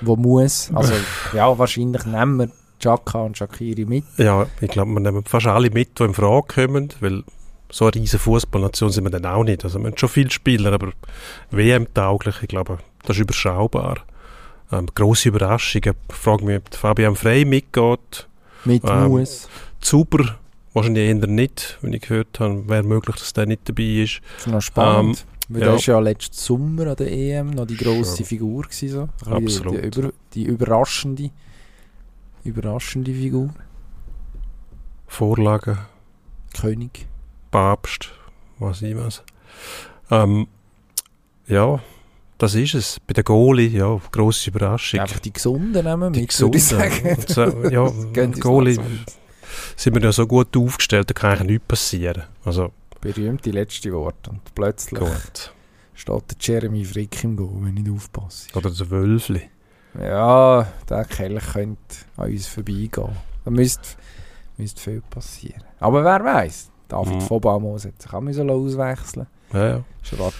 [0.00, 0.70] Wo muss?
[0.72, 0.94] Also,
[1.34, 4.04] ja, wahrscheinlich nehmen wir Chaka und Shakiri mit.
[4.16, 7.24] Ja, ich glaube, wir nehmen fast alle mit, die in Frage kommen, weil
[7.70, 9.64] so eine riesige Fußballnation sind wir dann auch nicht.
[9.64, 10.92] Also wir haben schon viele Spieler, aber
[11.50, 13.98] WM-tauglich, ich glaube, das ist überschaubar.
[14.70, 15.94] Ähm, grosse Überraschungen.
[16.08, 18.28] Ich frage mich, ob Fabian Frey mitgeht.
[18.64, 19.48] Mit Ähm, muss.
[19.80, 20.36] Zuber
[20.78, 24.20] wahrscheinlich eher nicht, wenn ich gehört habe, wäre möglich, dass der nicht dabei ist.
[24.38, 25.26] Das ist noch spannend.
[25.48, 25.66] weil Ähm, ja.
[25.68, 28.26] der ist ja letzten Sommer an der EM noch die grosse Schon.
[28.26, 29.08] Figur gewesen, so.
[29.18, 29.32] Bisschen
[29.66, 29.74] Absolut.
[29.94, 31.30] Die, über, die überraschende,
[32.44, 33.50] überraschende Figur.
[35.06, 35.78] Vorlagen,
[36.58, 37.06] König.
[37.50, 38.10] Papst,
[38.58, 39.22] was ich was.
[40.10, 40.46] Ähm,
[41.46, 41.80] ja,
[42.36, 43.00] das ist es.
[43.06, 45.00] Bei der Goalie, ja, grosse Überraschung.
[45.00, 47.26] Einfach die Gesunden nehmen Die mit, würde ich Gesunden.
[47.26, 47.72] sagen.
[47.72, 47.90] Ja,
[48.40, 48.78] Goalie.
[49.78, 52.24] Sind wir ja so gut aufgestellt, da kann eigentlich nichts passieren.
[52.44, 54.26] Also Berühmte letzte Wort.
[54.28, 55.52] Und plötzlich gut.
[55.94, 58.48] steht der Jeremy Frick im Goal, wenn ich nicht aufpasse.
[58.56, 59.42] Oder der Wölfli.
[60.00, 61.78] Ja, der Kelch könnte
[62.16, 63.16] an uns vorbeigehen.
[63.44, 63.88] Da müsste,
[64.56, 65.62] müsste viel passieren.
[65.80, 66.70] Aber wer weiß?
[66.88, 67.20] David Mhm.
[67.20, 69.84] von Bamos hat sich auch müssen auswechseln Ja, ja.
[70.02, 70.32] Es war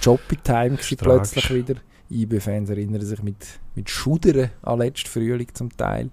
[0.79, 1.33] gewesen Strax.
[1.33, 1.81] plötzlich wieder.
[2.11, 3.37] IB-Fans erinnern sich mit,
[3.75, 6.11] mit Schudern an letzten Frühling zum Teil.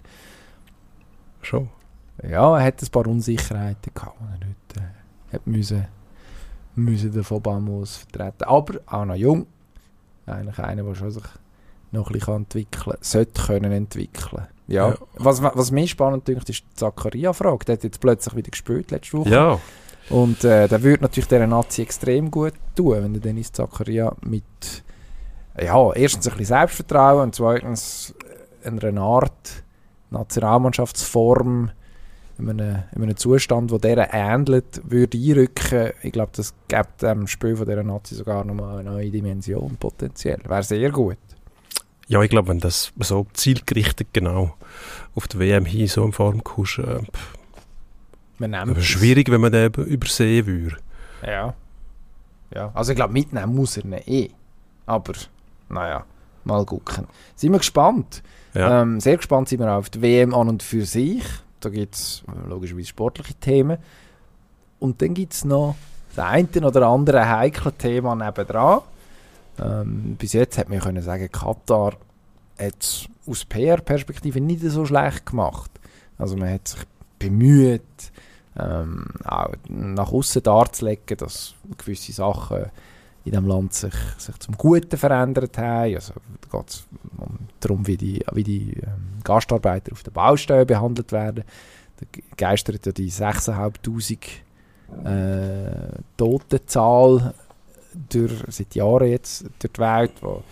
[1.42, 1.70] Schon.
[2.23, 5.88] Ja, er hat ein paar Unsicherheiten gehabt, die er nicht äh, hat müssen,
[6.75, 8.43] müssen den von Bamos vertreten.
[8.43, 9.47] Aber auch noch jung.
[10.25, 11.23] Eigentlich einer, der schon sich
[11.91, 14.47] noch ein bisschen entwickeln kann, sollte können entwickeln.
[14.67, 14.89] Ja.
[14.89, 14.97] Ja.
[15.15, 17.65] Was, was mir spannend dünkt, ist die Zakaria-Frage.
[17.65, 19.30] Der hat jetzt plötzlich wieder gespielt letzte Woche.
[19.30, 19.60] Ja,
[20.10, 24.43] Und äh, der würde natürlich dieser Nazi extrem gut tun, wenn der Dennis Zakaria mit
[25.60, 28.13] ja, erstens ein bisschen Selbstvertrauen und zweitens
[28.63, 29.63] äh, einer Art
[30.10, 31.71] Nationalmannschaftsform
[32.38, 35.93] in einem, in einem Zustand, der ähnelt, würde einrücken.
[36.04, 40.39] Ich glaube, das gibt dem Spiel von dieser Nazi sogar nochmal eine neue Dimension potenziell.
[40.45, 41.17] Wäre sehr gut.
[42.08, 44.54] ja, ich glaube, wenn das so zielgerichtet genau
[45.15, 47.02] auf die WM hin so in Form kommst, äh,
[48.38, 50.78] Man schwierig, wenn man den eben übersehen würde.
[51.26, 51.54] Ja.
[52.54, 52.71] ja.
[52.74, 54.30] Also ich glaube, mitnehmen muss er ihn eh.
[54.86, 55.13] Aber,
[55.69, 56.06] naja,
[56.43, 57.08] mal gucken.
[57.36, 58.21] Sind wir gespannt.
[58.54, 58.82] Ja.
[58.82, 61.24] Ähm, sehr gespannt sind wir auf die WM an und für sich.
[61.65, 63.80] Da gibt es logischerweise sportliche Themen.
[64.80, 65.75] Und dann gibt es noch
[66.15, 68.82] das eine oder andere heikle Thema nebendran.
[69.60, 71.93] Ähm, bis jetzt hat man können sagen, Katar
[72.60, 75.71] hat es aus PR-Perspektive nicht so schlecht gemacht.
[76.19, 76.82] Also man hat sich
[77.17, 77.82] bemüht,
[78.60, 82.65] ähm, auch nach außen darzulegen, dass gewisse Sachen
[83.26, 85.96] in diesem Land sich, sich zum Guten verändert haben.
[85.96, 86.14] Also
[86.50, 86.86] da geht es
[87.18, 91.44] um, darum, wie die, wie die ähm, Gastarbeiter auf der Baustelle behandelt werden.
[92.00, 94.18] Da ge- geistert ja die 6'500
[95.04, 97.34] äh, Totenzahl
[98.10, 100.44] durch, seit Jahren jetzt durch die Welt, wo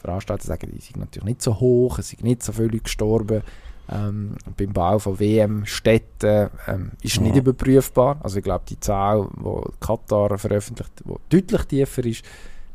[0.00, 3.42] Veranstalter sagen, die sind natürlich nicht so hoch, es sind nicht so viele gestorben.
[3.92, 7.40] Ähm, beim Bau von WM-Städten ähm, ist nicht Mhm.
[7.40, 8.16] überprüfbar.
[8.22, 12.24] Also ich glaube, die Zahl, die Katar veröffentlicht, die deutlich tiefer ist,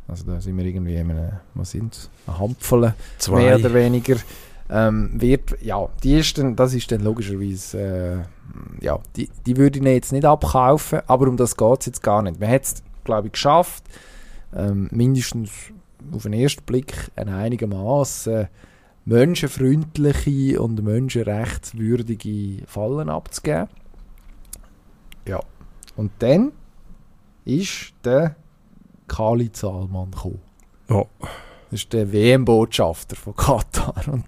[0.08, 3.36] also da sind wir irgendwie in einem, was sind eine Handvoll Zwei.
[3.43, 4.15] mehr oder weniger,
[4.69, 8.26] ähm, wird, ja, die ist dann, das ist dann logischerweise,
[8.80, 12.04] äh, ja, die, die würde ich jetzt nicht abkaufen, aber um das geht es jetzt
[12.04, 12.39] gar nicht.
[12.39, 13.84] Man hat es, glaube ich, geschafft,
[14.56, 15.52] ähm, mindestens
[16.13, 18.47] auf den ersten Blick eine einigermaßen
[19.06, 23.68] menschenfreundliche und menschenrechtswürdige Fallen abzugeben.
[25.28, 25.40] Ja,
[25.96, 26.52] und dann
[27.46, 28.36] ist der
[29.08, 30.42] Khalid Salman gekommen.
[30.90, 31.06] Ja.
[31.72, 33.96] Das ist der WM-Botschafter von Katar.
[34.08, 34.26] Und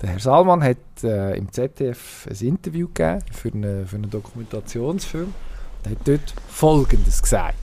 [0.00, 5.34] der Herr Salman hat äh, im ZDF ein Interview gegeben für, eine, für einen Dokumentationsfilm.
[5.82, 7.56] Er hat dort Folgendes gesagt.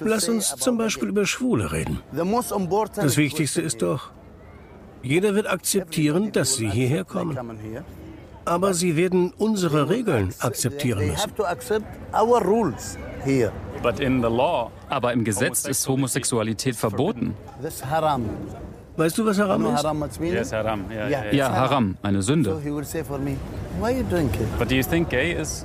[0.00, 2.00] Lass uns zum Beispiel über Schwule reden.
[2.12, 4.10] Das Wichtigste ist doch,
[5.06, 7.38] Jeder wird akzeptieren, dass Sie hierher kommen.
[8.44, 11.32] Aber Sie werden unsere Regeln akzeptieren müssen.
[14.88, 17.34] Aber im Gesetz ist Homosexualität verboten.
[18.96, 20.20] Weißt du, was Haram ist?
[20.20, 20.90] Yes, haram.
[20.90, 22.58] Yeah, ja, Haram, eine Sünde.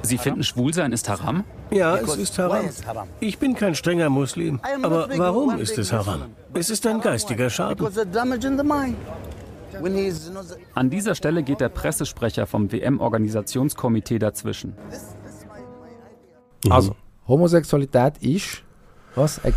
[0.01, 1.45] Sie finden Schwulsein ist Haram?
[1.71, 2.65] Ja, es ist Haram.
[3.21, 4.59] Ich bin kein strenger Muslim.
[4.81, 6.23] Aber warum ist es Haram?
[6.53, 7.87] Es ist ein geistiger Schaden.
[10.75, 14.75] An dieser Stelle geht der Pressesprecher vom WM-Organisationskomitee dazwischen.
[16.69, 16.95] Also,
[17.27, 18.63] Homosexualität ist.
[19.15, 19.39] Was?
[19.39, 19.53] Äh,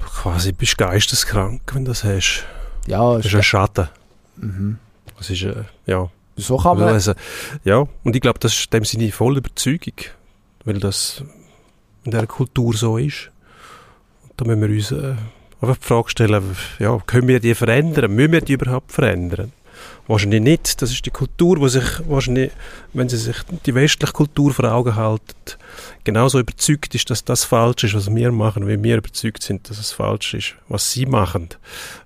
[0.00, 2.44] Quasi bist geisteskrank, wenn du das hast.
[2.86, 3.88] ja, Das ist ein Schatten.
[5.16, 6.10] Das ist, äh, ja.
[6.36, 6.88] so kann man.
[6.88, 7.14] Also,
[7.64, 9.94] ja, und ich glaube, das ist in dem Sinne voll Überzeugung,
[10.64, 11.22] weil das
[12.04, 13.30] in dieser Kultur so ist.
[14.22, 15.14] Und da müssen wir uns äh,
[15.60, 18.14] einfach die Frage stellen, ja, können wir die verändern?
[18.14, 19.52] Müssen wir die überhaupt verändern?
[20.06, 20.82] Wahrscheinlich nicht.
[20.82, 22.52] Das ist die Kultur, die sich wahrscheinlich,
[22.92, 25.34] wenn sie sich die westliche Kultur vor Augen halten,
[26.04, 29.78] genauso überzeugt ist, dass das falsch ist, was wir machen, wie wir überzeugt sind, dass
[29.78, 31.48] es falsch ist, was sie machen.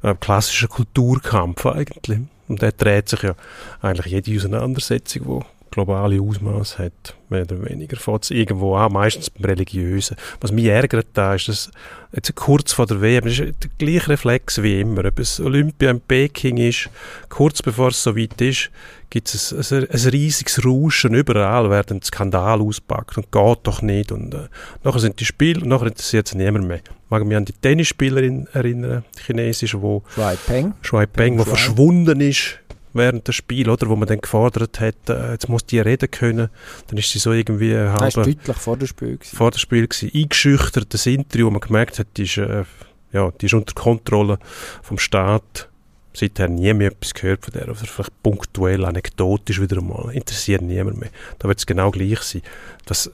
[0.03, 2.21] Ein klassischer Kulturkampf eigentlich.
[2.47, 3.35] Und der dreht sich ja
[3.83, 7.97] eigentlich jede Auseinandersetzung, die globale Ausmaß hat, mehr oder weniger.
[7.97, 10.17] Fängt es irgendwo an, meistens beim Religiösen.
[10.41, 11.71] Was mich ärgert da ist, dass
[12.13, 15.91] jetzt kurz vor der WM, das ist der gleiche Reflex wie immer, ob es Olympia
[15.91, 16.91] in Peking ist,
[17.29, 18.71] kurz bevor es soweit ist,
[19.11, 24.13] gibt es ein, ein, ein riesiges Rauschen überall, werden Skandal auspackt und geht doch nicht.
[24.13, 24.49] Und äh,
[24.85, 26.79] nachher sind die Spiele und nachher interessiert es niemand mehr.
[26.79, 30.75] Ich mag mich an die Tennisspielerin erinnern, die chinesische, wo Shuai Peng.
[30.83, 32.59] Shuai Peng, Peng wo verschwunden ist
[32.99, 36.51] während des Spiels, oder, wo man dann gefordert hat, äh, jetzt muss die reden können,
[36.89, 39.17] dann ist sie so irgendwie Das war halb deutlich vor dem Spiel.
[39.17, 39.37] Gewesen.
[39.37, 42.65] vor dem Spiel gewesen, eingeschüchtert, das Interview, wo man gemerkt hat, die ist, äh,
[43.13, 44.39] ja, die ist unter Kontrolle
[44.83, 45.69] vom Staat.
[46.13, 50.99] Seither nie mehr etwas gehört von der, oder vielleicht punktuell, anekdotisch wieder einmal, interessiert niemand
[50.99, 51.11] mehr.
[51.39, 52.43] Da wird es genau gleich sein.
[52.87, 53.11] Das,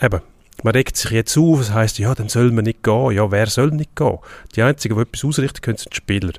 [0.00, 0.20] eben,
[0.64, 3.12] man regt sich jetzt auf, es heisst, ja, dann soll man nicht gehen.
[3.12, 4.18] Ja, wer soll nicht gehen?
[4.56, 6.32] Die Einzigen, die etwas ausrichten können, sind die Spieler.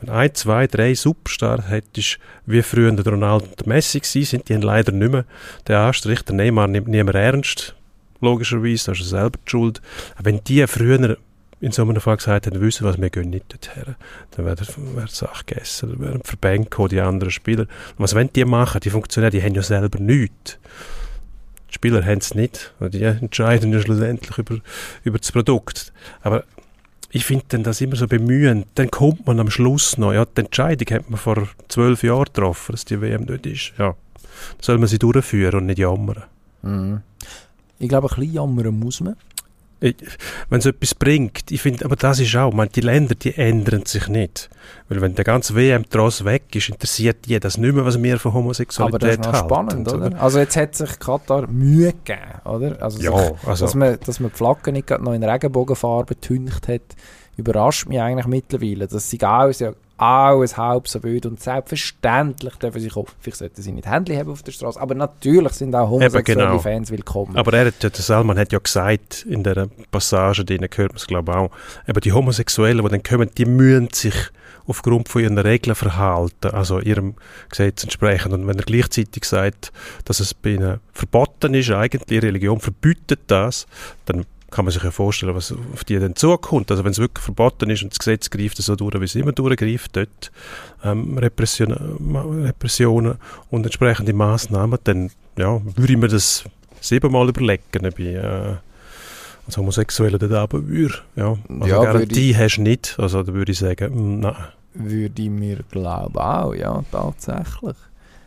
[0.00, 4.48] Wenn ein, zwei, drei Superstars hättest, wie früher der Ronaldo und der Messi gewesen sind,
[4.48, 5.24] die leider nicht mehr
[5.66, 6.22] den Anstrich.
[6.22, 7.74] Der Neymar nimmt niemand ernst,
[8.20, 9.82] logischerweise, das ist er selber die Schuld.
[10.14, 11.16] Aber wenn die früher
[11.60, 13.96] in so einem Fall gesagt hätten, wissen was, wir gehen nicht dorthin,
[14.32, 17.62] dann wäre wär die Sache gegessen, dann wären gekommen, die anderen Spieler.
[17.62, 18.80] Und was wollen die machen?
[18.80, 20.58] Die Funktionäre, die haben ja selber nichts.
[21.74, 22.72] Die Spieler haben es nicht.
[22.80, 24.58] Die entscheiden ja schlussendlich über,
[25.02, 25.92] über das Produkt.
[26.22, 26.44] Aber
[27.10, 28.66] ich finde das immer so bemühend.
[28.76, 30.12] Dann kommt man am Schluss noch.
[30.12, 33.72] Ja, die Entscheidung hat man vor zwölf Jahren getroffen, dass die WM dort ist.
[33.76, 33.96] Ja.
[34.60, 36.22] Soll man sie durchführen und nicht jammern.
[36.62, 37.00] Mhm.
[37.80, 39.16] Ich glaube, ein bisschen jammern muss man.
[40.48, 43.84] Wenn es etwas bringt, ich finde, aber das ist auch, meine, die Länder, die ändern
[43.86, 44.48] sich nicht.
[44.88, 48.30] Weil wenn der ganze WM-Tross weg ist, interessiert die das nicht mehr, was wir von
[48.32, 49.48] Aber Homosexualität das ist noch halten.
[49.48, 50.22] spannend, oder?
[50.22, 52.82] Also jetzt hat sich Katar Mühe gegeben, oder?
[52.82, 56.68] Also Ja, sich, also- dass, man, dass man die Flagge nicht noch in Regenbogenfarbe getüncht
[56.68, 56.82] hat,
[57.36, 58.86] überrascht mich eigentlich mittlerweile.
[58.86, 63.08] Das sind alles ja alles halb so wild und selbstverständlich dürfen sie kommen.
[63.20, 66.58] Vielleicht sollten sie nicht Handy haben auf der Straße, aber natürlich sind auch homosexuelle genau.
[66.58, 67.36] Fans willkommen.
[67.36, 71.06] Aber er hat, der Salman hat ja gesagt, in der Passage, denen hört man es
[71.06, 71.50] glaube ich auch,
[71.88, 74.14] eben die Homosexuellen, die dann kommen, die müssen sich
[74.66, 77.14] aufgrund von ihren Regeln verhalten, also ihrem
[77.50, 78.32] Gesetz entsprechend.
[78.32, 79.72] Und wenn er gleichzeitig sagt,
[80.04, 83.66] dass es bei ihnen verboten ist, eigentlich die Religion verbietet das,
[84.06, 86.70] dann kann man sich ja vorstellen, was auf die dann zukommt.
[86.70, 89.32] Also wenn es wirklich verboten ist und das Gesetz greift so durch, wie es immer
[89.32, 90.30] durchgreift, dort
[90.84, 93.16] ähm, Repression, Ma- Repressionen
[93.50, 96.44] und entsprechende Massnahmen, dann ja, würde ich mir das
[96.80, 98.54] siebenmal überlegen, ob ich äh,
[99.46, 100.94] als Homosexueller dort runter würde.
[101.16, 102.94] Ja, also Ja, Garantie hast du nicht.
[102.98, 104.36] Also da würde ich sagen, mm, nein.
[104.74, 107.76] Würde ich mir glauben auch, ja, tatsächlich.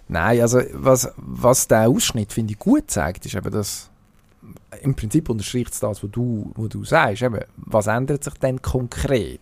[0.09, 3.89] Nein, also was, was der Ausschnitt, finde ich, gut zeigt, ist eben, dass
[4.81, 7.21] im Prinzip unterstreicht es das, was du, was du sagst.
[7.21, 9.39] Eben, was ändert sich denn konkret?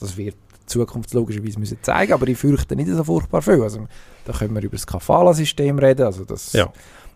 [0.00, 3.62] Das wird die Zukunft logischerweise müssen zeigen, aber ich fürchte nicht so furchtbar viel.
[3.62, 3.86] Also,
[4.24, 6.06] da können wir über das Kafala-System reden.
[6.06, 6.72] Also das, Ja.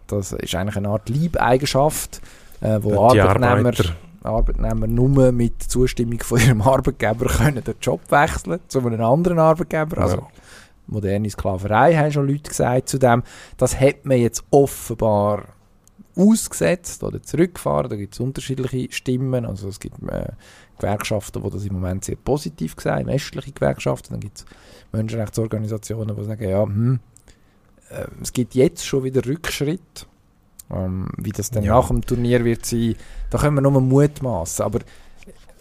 [0.06, 2.20] das ist eigentlich eine Art Leibeigenschaft,
[2.60, 3.84] äh, wo die Arbeitnehmer Arbeiter,
[4.22, 9.98] Arbeitnehmer nur mit Zustimmung von ihrem Arbeitgeber können den Job wechseln zu einem anderen Arbeitgeber.
[9.98, 10.26] Also Ja.
[10.86, 13.22] moderne Sklaverei haben schon Leute gesagt zu dem.
[13.56, 15.44] Das hat man jetzt offenbar
[16.18, 17.88] ausgesetzt oder zurückgefahren.
[17.90, 19.46] Da gibt es unterschiedliche Stimmen.
[19.46, 20.32] Also es gibt äh,
[20.78, 24.14] Gewerkschaften, die das im Moment sehr positiv sehen, westliche Gewerkschaften.
[24.14, 24.46] Dann gibt es
[24.92, 27.00] Menschenrechtsorganisationen, die sagen, ja, hm,
[27.90, 30.06] äh, es gibt jetzt schon wieder Rückschritt.
[30.70, 31.76] Ähm, wie das dann Ja.
[31.76, 32.94] nach dem Turnier wird sein,
[33.30, 34.64] da können wir nur mutmaßen.
[34.64, 34.80] Aber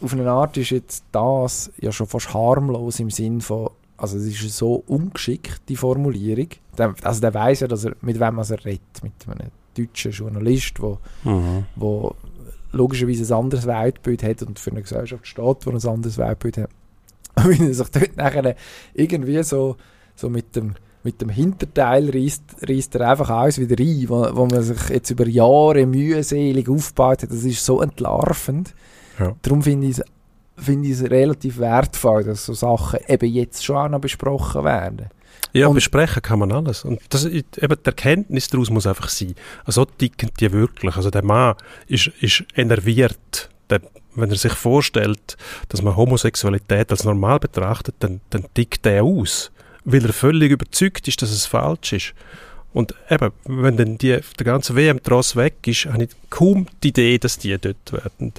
[0.02, 4.26] auf eine Art ist jetzt das ja schon fast harmlos im Sinn von, also es
[4.26, 6.50] ist so ungeschickt, die Formulierung.
[6.78, 8.82] Der, also der weiß ja, dass er, mit wem er redet.
[9.02, 9.50] Mit einem
[9.86, 11.66] deutschen Journalist, der mhm.
[11.76, 12.16] wo
[12.72, 16.70] logischerweise ein anderes Weltbild hat und für eine Gesellschaft steht, die ein anderes Weltbild hat.
[17.38, 18.56] Und wenn er sich dort nachher
[18.94, 19.78] irgendwie so,
[20.16, 24.46] so mit dem mit dem Hinterteil reißt, reißt er einfach alles wieder rein, wo, wo
[24.46, 27.32] man sich jetzt über Jahre mühselig aufgebaut hat.
[27.32, 28.74] Das ist so entlarvend.
[29.18, 29.34] Ja.
[29.42, 30.04] Darum finde ich es
[30.58, 35.08] finde ich es relativ wertvoll, dass so Sachen eben jetzt schon auch noch besprochen werden.
[35.58, 36.86] Ja, und besprechen kann man alles.
[36.86, 39.36] Und das, eben die Erkenntnis daraus muss einfach sein.
[39.66, 40.96] Also so ticken die wirklich.
[40.96, 41.56] Also der Mann
[41.88, 43.50] ist, ist enerviert.
[43.70, 43.82] Der,
[44.16, 45.38] wenn er sich vorstellt,
[45.70, 49.52] dass man Homosexualität als normal betrachtet, dann, dann tickt er aus
[49.90, 52.14] weil er völlig überzeugt ist, dass es falsch ist.
[52.74, 57.18] Und eben, wenn dann die, der ganze WM-Tross weg ist, habe ich kaum die Idee,
[57.18, 58.34] dass die dort werden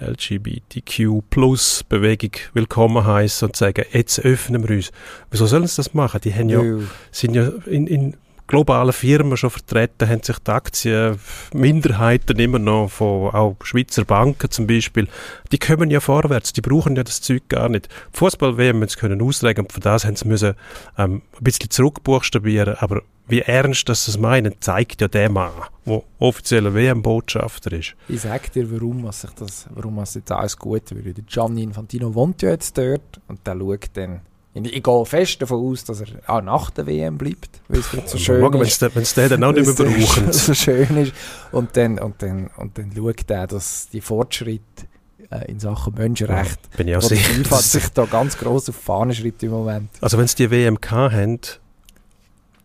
[0.00, 4.92] LGBTQ-Plus-Bewegung willkommen heißen und sagen, jetzt öffnen wir uns.
[5.30, 6.20] Wieso sollen sie das machen?
[6.22, 6.62] Die haben ja,
[7.10, 8.16] sind ja in, in
[8.50, 14.66] globalen Firmen schon vertreten, haben sich die Aktienminderheiten immer noch von auch Schweizer Banken zum
[14.66, 15.06] Beispiel,
[15.52, 17.88] die kommen ja vorwärts, die brauchen ja das Zeug gar nicht.
[18.12, 20.54] Fußball-WM müssen können austragen und für das haben sie müssen
[20.98, 25.52] ähm, ein bisschen zurückbuchstabieren, aber wie ernst das sie es meinen, zeigt ja der Mann,
[25.86, 27.94] der offizieller WM-Botschafter ist.
[28.08, 31.16] Ich sage dir, warum was sich das, warum was jetzt alles gut wird.
[31.16, 34.20] Der Gianni Infantino wohnt ja jetzt dort und der schaut dann
[34.52, 38.18] ich gehe fest davon aus, dass er auch nach der WM bleibt, weil es so
[38.18, 38.82] schön Morgen, ist.
[38.82, 40.32] Wenn es den dann auch nicht mehr brauchen.
[40.32, 41.12] so schön ist.
[41.52, 44.86] Und dann, und dann, und dann schaut er, dass die Fortschritte
[45.30, 48.76] äh, in Sachen Menschenrecht, ja, bin ich auch sicher, FIFA sich da ganz gross auf
[48.76, 49.90] die Fahne schreibt im Moment.
[50.00, 51.38] Also wenn es die WM haben,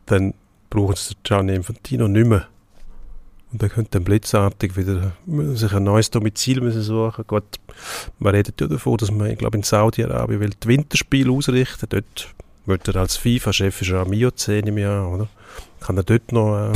[0.07, 0.33] dann
[0.75, 2.47] brauchen sie Gianni Infantino nicht mehr.
[3.51, 5.13] Und dann könnte dann blitzartig wieder
[5.53, 7.25] sich ein neues Domizil müssen suchen.
[7.25, 7.43] Gut,
[8.19, 11.87] man redet ja davon, dass man, ich glaube, in Saudi-Arabien will die Winterspiele ausrichten.
[11.89, 12.35] Dort
[12.65, 15.27] wird er als FIFA-Chef ist er am IOC im Jahr, oder?
[15.79, 16.73] Kann er dort noch äh,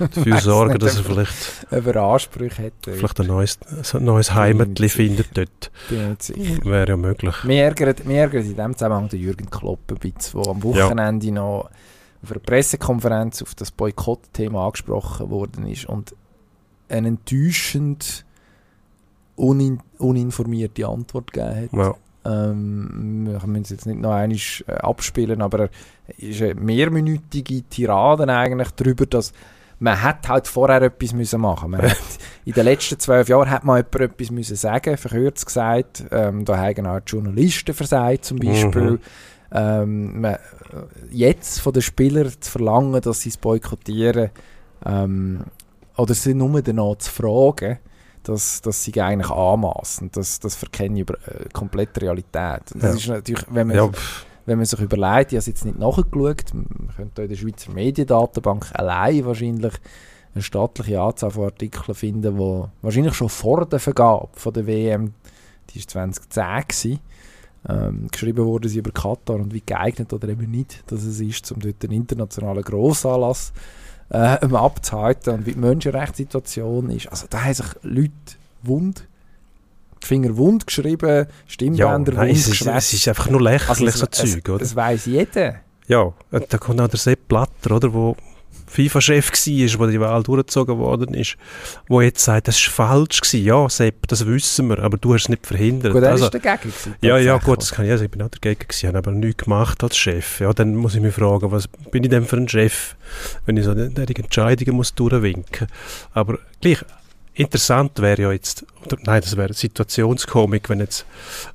[0.14, 2.94] dafür sorgen, dass er vielleicht über Ansprüche hätte.
[2.94, 3.58] Vielleicht ein neues,
[3.92, 5.70] ein neues Heimatli findet dort.
[6.64, 7.44] Wäre ja möglich.
[7.44, 11.26] Mir ärgert, mir ärgert in dem Zusammenhang der Jürgen Klopp ein bisschen, der am Wochenende
[11.26, 11.32] ja.
[11.34, 11.70] noch
[12.26, 16.14] auf einer Pressekonferenz auf das Boykott-Thema angesprochen worden ist und
[16.88, 18.24] eine enttäuschend
[19.36, 21.72] unin uninformierte Antwort gegeben hat.
[21.72, 21.94] Ja.
[22.50, 25.68] Ähm, wir müssen es jetzt nicht noch einmal äh, abspielen, aber
[26.08, 29.32] es ist eine mehrminütige Tirade eigentlich darüber, dass
[29.78, 31.96] man hat halt vorher etwas müssen machen hat,
[32.44, 36.04] In den letzten zwölf Jahren hat man etwas müssen sagen, verkürzt gesagt.
[36.10, 38.92] Ähm, da haben auch die Journalisten versagt zum Beispiel.
[38.92, 39.00] Mhm.
[39.52, 40.36] Ähm, man,
[41.10, 44.30] jetzt von den Spielern zu verlangen, dass sie es boykottieren,
[44.84, 45.44] ähm,
[45.96, 47.78] oder sie nur danach zu fragen,
[48.22, 50.10] dass, dass sie eigentlich anmaßen.
[50.12, 52.62] Das, das verkenne ich über äh, komplett Realität.
[52.74, 52.90] Das ja.
[52.90, 53.90] ist natürlich, wenn man, ja.
[54.46, 57.72] Wenn man sich überlegt, ich habe es jetzt nicht nachgeschaut, man könnte in der Schweizer
[57.72, 59.74] Mediendatenbank allein wahrscheinlich
[60.34, 65.14] eine staatliche Anzahl von Artikeln finden, die wahrscheinlich schon vor der Vergabe von der WM,
[65.70, 67.00] die war 2010 gewesen,
[67.68, 71.50] ähm, geschrieben wurde sie über Katar und wie geeignet oder eben nicht, dass es ist,
[71.50, 73.52] um dort einen internationalen Grossanlass
[74.10, 74.16] äh,
[74.52, 77.08] abzuhalten und wie die Menschenrechtssituation ist.
[77.08, 78.12] Also da haben sich Leute
[78.62, 79.08] wund
[80.04, 84.00] Finger wund geschrieben, Stimmbänder ja, nein, wund es ist, es ist einfach nur lächerlich also,
[84.00, 84.58] so Zeug, oder?
[84.58, 85.56] Das weiß jeder.
[85.88, 88.16] Ja, da kommt auch der Sepp Blatter, oder, wo
[88.66, 91.36] FIFA-Chef war, wo die Wahl durchgezogen worden ist,
[91.88, 93.44] wo jetzt sagt, das war falsch gewesen.
[93.44, 95.92] Ja, Sepp, das wissen wir, aber du hast es nicht verhindert.
[95.92, 98.22] Gut, er also, ist dagegen gewesen, Ja, ja, gut, das kann ich, also ich bin
[98.22, 100.40] auch dagegen gewesen, habe aber nichts gemacht als Chef.
[100.40, 102.96] Ja, dann muss ich mich fragen, was bin ich denn für ein Chef,
[103.46, 105.68] wenn ich so eine Entscheidungen muss durchwinken.
[106.12, 106.84] Aber gleich,
[107.36, 111.06] interessant wäre ja jetzt, oder, nein, das wäre Situationskomik, wenn jetzt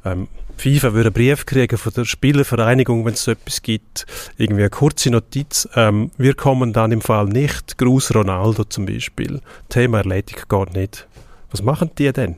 [0.06, 4.06] ähm, FIFA würde einen Brief kriegen von der Spielervereinigung, wenn es so etwas gibt,
[4.38, 5.68] irgendwie eine kurze Notiz.
[5.76, 7.80] Ähm, wir kommen dann im Fall nicht.
[7.80, 9.42] Gruß Ronaldo zum Beispiel.
[9.70, 11.08] Thema erledigt gar nicht.
[11.50, 12.36] Was machen die denn?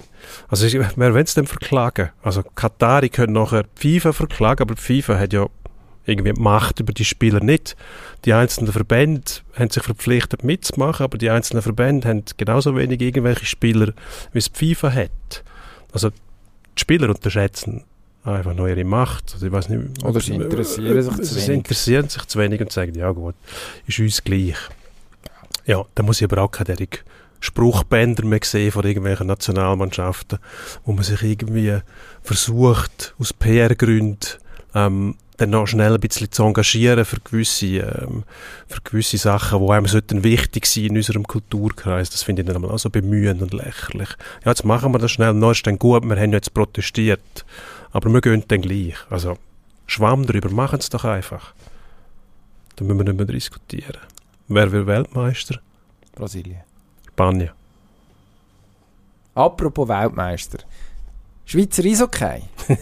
[0.48, 2.12] Also, wer will es denn verklagen?
[2.22, 5.48] Also, Katari können nachher FIFA verklagen, aber FIFA hat ja
[6.06, 7.76] irgendwie Macht über die Spieler nicht.
[8.26, 9.24] Die einzelnen Verbände
[9.56, 13.94] haben sich verpflichtet mitzumachen, aber die einzelnen Verbände haben genauso wenig irgendwelche Spieler,
[14.32, 15.44] wie es die FIFA hat.
[15.92, 17.84] Also die Spieler unterschätzen
[18.24, 19.34] einfach noch ihre Macht.
[19.34, 21.46] Also ich weiß nicht, Oder sie interessieren sich zu wenig.
[21.46, 23.36] Sie interessieren sich zu wenig und sagen, ja gut,
[23.86, 24.58] ist uns gleich.
[25.66, 26.76] Ja, da muss ich aber auch keine
[27.40, 30.40] Spruchbänder mehr sehen von irgendwelchen Nationalmannschaften,
[30.86, 31.80] wo man sich irgendwie
[32.22, 34.18] versucht, aus PR-Gründen
[34.74, 38.24] ähm, dann noch schnell ein bisschen zu engagieren für gewisse, ähm,
[38.68, 42.10] für gewisse Sachen, die einem sollten wichtig sein in unserem Kulturkreis.
[42.10, 44.10] Das finde ich dann auch so bemühend und lächerlich.
[44.46, 47.46] Ja, jetzt machen wir das schnell, noch ist dann gut, wir haben ja jetzt protestiert.
[47.92, 48.96] Aber wir gehen dann gleich.
[49.10, 49.38] Also,
[49.88, 51.54] Schwamm drüber, machen es doch einfach.
[52.76, 53.98] Dann müssen wir nicht mehr diskutieren.
[54.48, 55.60] Wer wird Weltmeister?
[56.16, 56.62] Brasilien.
[57.10, 57.52] Spanien.
[59.36, 60.60] Apropos Weltmeister.
[61.46, 62.44] Schweizer Eishockey.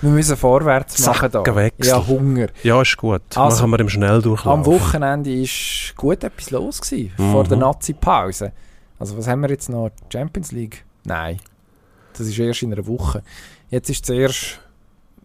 [0.00, 1.42] wir müssen vorwärts machen da.
[1.82, 2.48] Ja, Hunger.
[2.62, 3.22] Ja, ist gut.
[3.36, 4.54] Also, Machen wir im Schnelldurchlauf.
[4.58, 7.32] Am Wochenende war gut etwas los gewesen, Mhm.
[7.32, 8.52] vor der Nazi-Pause.
[8.98, 9.90] Also was haben wir jetzt noch?
[10.12, 10.84] Champions League?
[11.04, 11.38] Nein.
[12.16, 13.22] Das ist erst in einer Woche.
[13.70, 14.60] Jetzt ist zuerst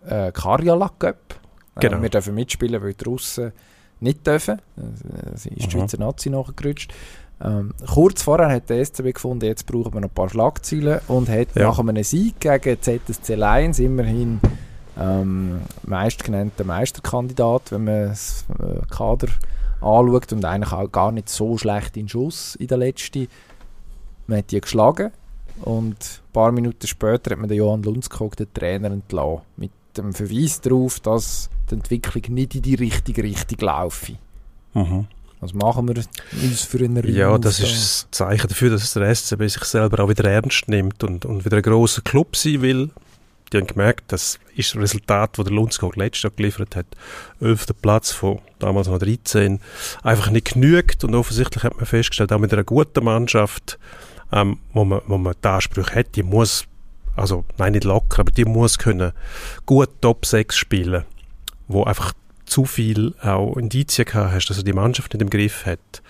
[0.05, 1.15] äh, Karjala Cup.
[1.75, 2.01] Äh, Genau.
[2.01, 3.51] wir dürfen mitspielen, weil die Russen
[3.99, 4.59] nicht dürfen.
[4.77, 4.81] Äh,
[5.37, 5.71] Sie ist die Mhm.
[5.81, 6.93] Schweizer Nazi nachgerutscht.
[7.43, 11.27] Ähm, kurz vorher hat der SCB gefunden, jetzt brauchen wir noch ein paar Schlagzeilen und
[11.27, 11.63] hat Ja.
[11.67, 14.39] nach einem Sieg gegen ZSC Lions immerhin
[14.97, 19.27] ähm, meistgenannter Meisterkandidat, wenn man das äh, Kader
[19.81, 23.27] anschaut und eigentlich auch gar nicht so schlecht in Schuss in der letzten.
[24.27, 25.11] Man hat die geschlagen
[25.61, 29.41] und ein paar Minuten später hat man den Johann Lundskog, den Trainer, entlassen.
[29.57, 34.13] Mit dem Verweis darauf, dass die Entwicklung nicht in die richtige Richtung laufe.
[34.73, 35.07] Mhm.
[35.43, 35.95] Was machen wir
[36.41, 37.63] uns für einen Ja, Rhythmus das da?
[37.65, 41.43] ist das Zeichen dafür, dass der SCB sich selber auch wieder ernst nimmt und, und
[41.43, 42.91] wieder ein grosser Club sein will.
[43.51, 46.85] Die haben gemerkt, das ist das Resultat, das der Lundskog letztes Jahr geliefert hat.
[47.41, 47.67] 11.
[47.81, 49.59] Platz von damals noch 13.
[50.01, 53.77] Einfach nicht genügt und offensichtlich hat man festgestellt, auch mit einer guten Mannschaft,
[54.31, 56.65] ähm, wo, man, wo man die Ansprüche hat, die muss,
[57.17, 59.11] also nein, nicht locker, aber die muss können
[59.65, 61.03] gut Top 6 spielen,
[61.67, 62.13] wo einfach
[62.53, 66.03] zu viel auch Indizien gehabt hast, dass er die Mannschaft nicht im Griff hat.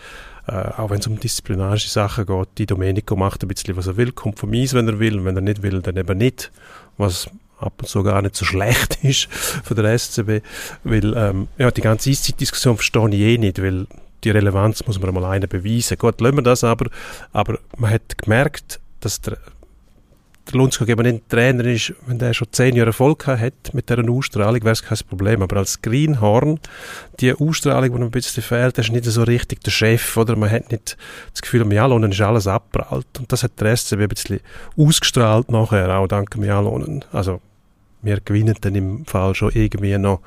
[0.46, 3.96] Äh, auch wenn es um disziplinarische Sachen geht, die Domenico macht ein bisschen, was er
[3.96, 6.52] will, kommt vom Eis, wenn er will, und wenn er nicht will, dann eben nicht,
[6.98, 7.30] was
[7.60, 10.46] ab und zu gar nicht so schlecht ist für den SCB,
[10.84, 13.88] weil ähm, ja, die ganze Eiszeitdiskussion verstehe ich eh nicht, weil
[14.26, 15.98] die Relevanz muss man mal einer beweisen.
[15.98, 16.89] Gut, lassen wir das aber,
[17.32, 19.38] aber man hat gemerkt, dass der,
[20.48, 24.10] der Lundskog eben nicht Trainer ist, wenn der schon zehn Jahre Erfolg hat mit dieser
[24.10, 25.41] Ausstrahlung, wäre es kein Problem.
[25.41, 26.60] Aber als Greenhorn,
[27.20, 30.36] die Ausstrahlung, die ein bisschen fehlt, ist nicht so richtig der Chef, oder?
[30.36, 30.98] Man hat nicht
[31.32, 33.08] das Gefühl, Mialonen ist alles abprallt.
[33.18, 34.39] Und das hat der SCB ein bisschen
[34.78, 37.06] ausgestrahlt nachher, auch dank Mialonen.
[37.14, 37.39] Also,
[38.02, 40.20] wir gewinnen dann im Fall schon irgendwie noch.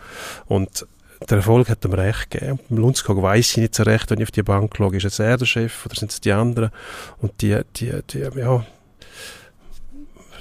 [0.47, 0.87] Und
[1.29, 2.59] der Erfolg hat ihm recht gegeben.
[2.69, 5.19] Beim Lundskog weiss ich nicht so recht, wenn ich auf die Bank schaue, ist jetzt
[5.19, 6.71] er der Chef oder sind es die anderen?
[7.19, 8.67] Und die, die, die, ja,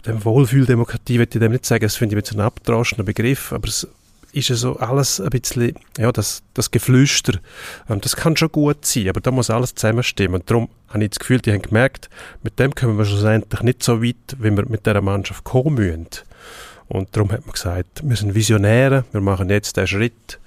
[0.05, 3.67] dem Wohlfühldemokratie würde ich dem nicht sagen, das finde ich jetzt ein abgedroschener Begriff, aber
[3.67, 3.87] es
[4.35, 7.39] ist ja so alles ein bisschen, ja, das, das Geflüster,
[7.89, 10.41] ähm, das kann schon gut sein, aber da muss alles zusammenstimmen.
[10.41, 12.09] Und darum habe ich das Gefühl, die haben gemerkt,
[12.43, 16.07] mit dem kommen wir schlussendlich nicht so weit, wie wir mit dieser Mannschaft kommen müssen.
[16.87, 20.39] Und darum hat man gesagt, wir sind Visionäre, wir machen jetzt den Schritt.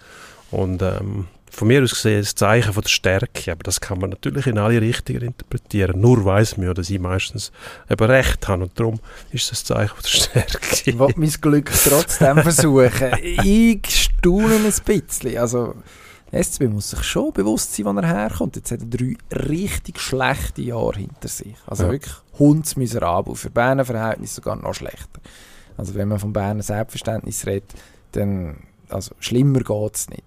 [0.50, 1.26] Und ähm,
[1.58, 4.58] von mir aus gesehen das Zeichen von der Stärke, aber das kann man natürlich in
[4.58, 6.00] alle Richtungen interpretieren.
[6.00, 7.50] Nur weiß man ja, dass ich meistens
[7.90, 9.00] eben recht habe und darum
[9.32, 10.58] ist das Zeichen von der Stärke.
[10.84, 13.10] Ich will mein Glück trotzdem versuchen.
[13.22, 15.38] Ich staune ein bisschen.
[15.38, 15.74] Also,
[16.30, 18.56] SCB muss sich schon bewusst sein, wann er herkommt.
[18.56, 19.16] Jetzt hat er drei
[19.48, 21.54] richtig schlechte Jahre hinter sich.
[21.66, 21.90] Also Ja.
[21.92, 23.34] wirklich hundsmiserabel.
[23.34, 25.20] Für Berner Verhältnisse sogar noch schlechter.
[25.76, 27.72] Also wenn man von Berner Selbstverständnis redet,
[28.12, 28.58] dann
[28.90, 30.22] also schlimmer geht es nicht.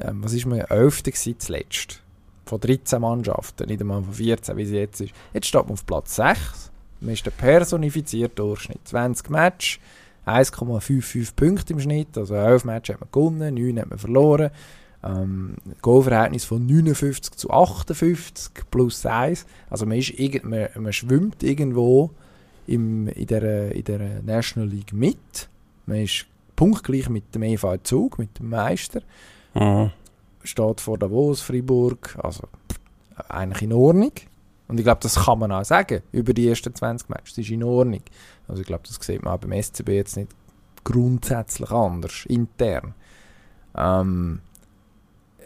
[0.00, 0.60] Ähm, was ist man?
[0.60, 2.02] Elfter gewesen zuletzt.
[2.46, 5.12] Von 13 Mannschaften, nicht einmal von 14, wie es jetzt ist.
[5.34, 6.70] Jetzt steht man auf Platz 6.
[7.00, 8.80] Man ist der personifizierte Durchschnitt.
[8.84, 9.78] 20 Matches,
[10.26, 12.16] 1,55 Punkte im Schnitt.
[12.16, 14.50] Also 11 Matches hat man gewonnen, 9 hat man verloren.
[15.04, 19.46] Ähm, Goalverhältnis von 59 zu 58 plus 1.
[19.70, 22.10] Also man, ist irgend, man, man schwimmt irgendwo
[22.66, 25.48] im, in, der, in der National League mit.
[25.86, 26.26] Man ist
[26.56, 29.02] punktgleich mit dem EV Zug, mit dem Meister.
[29.58, 29.90] Mhm.
[30.44, 32.16] Steht vor Davos, Freiburg.
[32.22, 32.44] Also
[33.28, 34.12] eigentlich in Ordnung.
[34.68, 37.34] Und ich glaube, das kann man auch sagen über die ersten 20 Matches.
[37.34, 38.02] Das ist in Ordnung.
[38.46, 40.30] Also ich glaube, das sieht man auch beim SCB jetzt nicht
[40.84, 42.94] grundsätzlich anders, intern.
[43.76, 44.40] Ähm,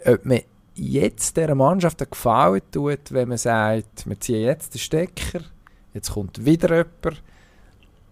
[0.05, 0.41] ob man
[0.75, 5.41] jetzt dieser Mannschaft einen Gefallen tut, wenn man sagt, wir ziehen jetzt den Stecker,
[5.93, 7.23] jetzt kommt wieder jemand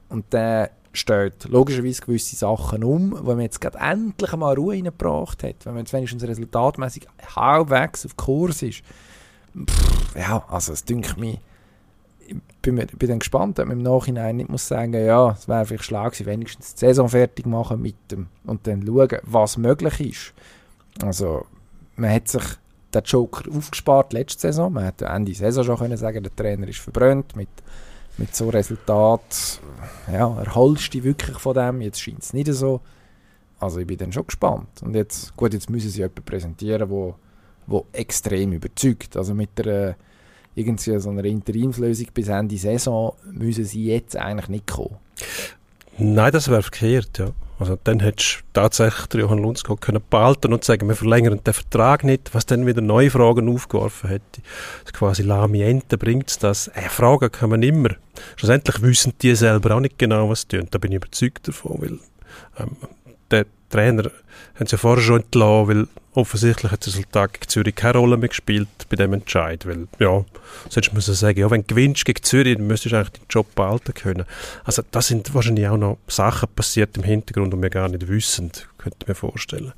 [0.09, 5.43] und der stellt logischerweise gewisse Sachen um, weil man jetzt gerade endlich mal Ruhe reingebracht
[5.43, 8.83] hat, wenn man jetzt wenigstens resultatmäßig halbwegs auf Kurs ist.
[9.57, 11.15] Pff, ja, also es dünkt
[12.27, 15.65] ich bin, bin dann gespannt, ob man im Nachhinein nicht muss sagen, ja, es wäre
[15.65, 19.99] vielleicht schlau gewesen, wenigstens die Saison fertig machen mit dem und dann schauen, was möglich
[19.99, 20.33] ist.
[21.03, 21.45] Also,
[21.95, 22.43] man hat sich
[22.93, 24.71] den Joker aufgespart letzte Saison.
[24.71, 27.49] Man hätte Ende Saison schon können sagen, der Trainer ist verbrannt mit,
[28.17, 29.59] mit so Resultat.
[30.11, 31.81] Ja, erholst du dich wirklich von dem?
[31.81, 32.81] Jetzt scheint es nicht so.
[33.59, 34.81] Also ich bin dann schon gespannt.
[34.81, 37.15] Und jetzt, gut, jetzt müssen sie jemanden präsentieren, wo,
[37.67, 39.15] wo extrem überzeugt.
[39.15, 39.95] Also mit der
[40.55, 44.97] irgendwie so einer Interimslösung bis Ende Saison müssen sie jetzt eigentlich nicht kommen.
[45.97, 47.31] Nein, das wäre verkehrt, ja.
[47.61, 52.03] Also dann hättest du tatsächlich Johann Lundskog können behalten und sagen, wir verlängern den Vertrag
[52.03, 54.41] nicht, was dann wieder neue Fragen aufgeworfen hätte.
[54.79, 56.69] Also quasi Lamiente bringt es das.
[56.69, 57.89] Äh, Fragen kann man immer.
[58.35, 60.67] Schlussendlich wissen die selber auch nicht genau, was sie tun.
[60.71, 61.99] Da bin ich überzeugt davon, weil
[62.57, 62.75] ähm,
[63.29, 64.09] der Trainer
[64.55, 68.17] haben sie ja vorher schon entlassen, weil offensichtlich hat das Resultat gegen Zürich keine Rolle
[68.17, 69.65] mehr gespielt bei dem Entscheid.
[69.65, 70.25] Weil, ja,
[70.69, 73.25] sonst muss man sagen, ja, wenn du gewinnst gegen Zürich, dann müsstest du eigentlich den
[73.29, 74.25] Job behalten können.
[74.63, 78.51] Also da sind wahrscheinlich auch noch Sachen passiert im Hintergrund, die wir gar nicht wissen,
[78.77, 79.73] könnte ich mir vorstellen.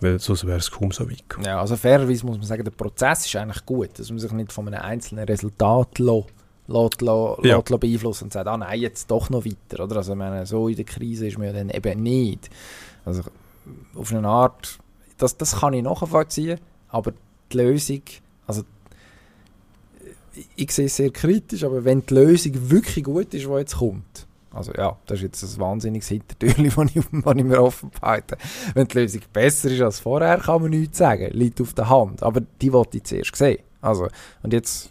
[0.00, 1.46] Weil sonst wäre es kaum so weit gekommen.
[1.46, 4.52] Ja, also fairerweise muss man sagen, der Prozess ist eigentlich gut, dass man sich nicht
[4.52, 6.26] von einem einzelnen Resultat lässt
[6.66, 7.56] lässt, lässt, ja.
[7.56, 9.84] lässt beeinflussen und sagt, ah nein, jetzt doch noch weiter.
[9.84, 9.96] Oder?
[9.96, 12.50] Also, meine, so in der Krise ist man ja dann eben nicht.
[13.04, 13.22] Also
[13.94, 14.78] auf eine Art,
[15.18, 16.58] das, das kann ich nachvollziehen,
[16.88, 17.12] aber
[17.52, 18.02] die Lösung,
[18.46, 18.62] also
[20.56, 24.26] ich, sehe es sehr kritisch, aber wenn die Lösung wirklich gut ist, die jetzt kommt,
[24.52, 26.64] also ja, das ist jetzt ein wahnsinniges Hintertürchen,
[27.24, 28.36] das ich mir offen behalte.
[28.74, 32.22] Wenn die Lösung besser ist als vorher, kann man nichts sagen, liegt auf der Hand,
[32.22, 33.62] aber die wollte ich zuerst sehen.
[33.80, 34.08] Also,
[34.42, 34.90] und jetzt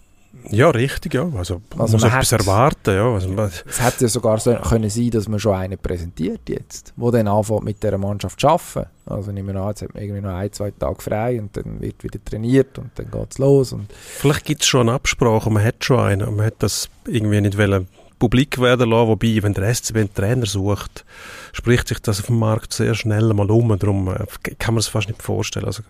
[0.49, 1.23] ja, richtig, ja.
[1.23, 3.13] Also, also man muss etwas erwarten, ja.
[3.13, 3.33] Also,
[3.65, 7.27] es hätte ja sogar so können sein, dass man schon einen präsentiert jetzt, wo dann
[7.27, 8.89] anfängt mit dieser Mannschaft zu arbeiten.
[9.05, 11.81] Also nehmen wir an, jetzt hat man irgendwie noch ein, zwei Tage frei und dann
[11.81, 13.73] wird wieder trainiert und dann geht es los.
[13.73, 16.89] Und Vielleicht gibt es schon eine Absprache, man hat schon einen und man hat das
[17.05, 17.87] irgendwie nicht wollen
[18.23, 21.03] publik werden lassen, wobei, wenn der SCB einen Trainer sucht,
[21.51, 24.25] spricht sich das auf dem Markt sehr schnell mal um, darum äh,
[24.59, 25.65] kann man es fast nicht vorstellen.
[25.65, 25.83] Also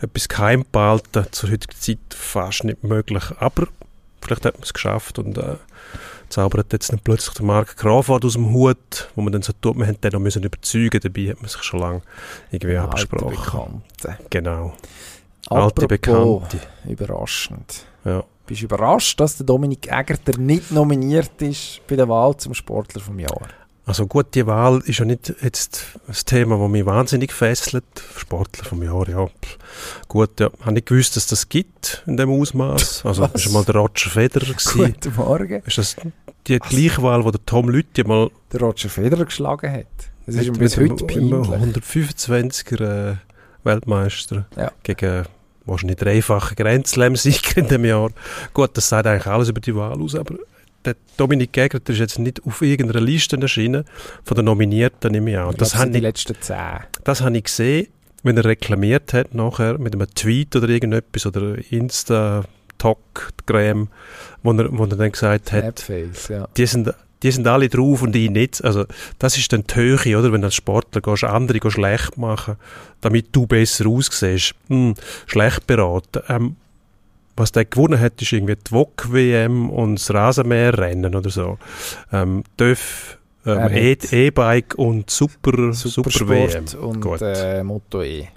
[0.00, 3.68] etwas geheim behalten, zur heutigen Zeit fast nicht möglich, aber
[4.24, 5.56] vielleicht hat man es geschafft und äh,
[6.28, 9.76] zaubert jetzt nicht plötzlich der Marc Grafwald aus dem Hut, wo man dann so tut,
[9.76, 12.02] man hätte den noch müssen überzeugen, dabei hat man sich schon lange
[12.50, 13.82] irgendwie Alte abgesprochen.
[13.96, 14.24] Bekannte.
[14.30, 14.72] Genau.
[15.48, 16.60] Alte Bekannte.
[16.88, 17.86] überraschend.
[18.04, 18.24] Ja.
[18.46, 23.00] Bist du überrascht, dass der Dominik Egerter nicht nominiert ist bei der Wahl zum Sportler
[23.00, 23.48] vom Jahr?
[23.86, 27.84] Also gut, die Wahl ist ja nicht jetzt das Thema, das mich wahnsinnig fesselt.
[28.16, 29.28] Sportler vom Jahr, ja.
[30.08, 33.04] Gut, ja, habe nicht gewusst, dass das gibt in dem Ausmaß.
[33.04, 33.34] Also Was?
[33.34, 34.94] ist mal der Roger Federer gewesen.
[34.94, 35.62] Guten Morgen.
[35.66, 35.96] Ist das
[36.46, 39.86] die gleiche Wahl, wo der Tom Lüthi mal der Roger Federer geschlagen hat?
[40.26, 41.48] Das ist bis heute peinlich.
[41.48, 43.16] 125er äh,
[43.64, 44.72] Weltmeister ja.
[44.82, 45.24] gegen
[45.66, 48.10] wahrscheinlich dreifache Grand Slam-Sieger in dem Jahr.
[48.54, 50.36] Gut, das sagt eigentlich alles über die Wahl aus, aber
[50.84, 53.84] der Dominik Gegert ist jetzt nicht auf irgendeiner Liste erschienen,
[54.24, 55.54] von den Nominierten nehme ich an.
[55.56, 56.80] Das sind die letzten zehn.
[57.04, 57.88] Das habe ich gesehen,
[58.22, 62.44] wenn er reklamiert hat nachher mit einem Tweet oder irgendetwas oder Insta
[62.78, 63.88] Talk-Gram,
[64.42, 65.88] wo er, wo er dann gesagt hat,
[66.28, 66.48] ja.
[66.56, 68.62] die sind die sind alle drauf und ich nicht.
[68.62, 68.84] Also,
[69.18, 70.30] das ist dann die Höhe, oder?
[70.30, 72.56] Wenn du als Sportler gehst, andere gehst schlecht machen,
[73.00, 74.54] damit du besser aussiehst.
[74.68, 74.94] Hm,
[75.26, 76.22] schlecht beraten.
[76.28, 76.56] Ähm,
[77.36, 81.58] was der gewonnen hat, ist irgendwie die VOG-WM und das Rasenmäherrennen oder so.
[82.12, 86.64] Ähm, Döf, ähm, E-Bike und Super, Super, Super WM.
[86.80, 88.28] und äh, Moto E.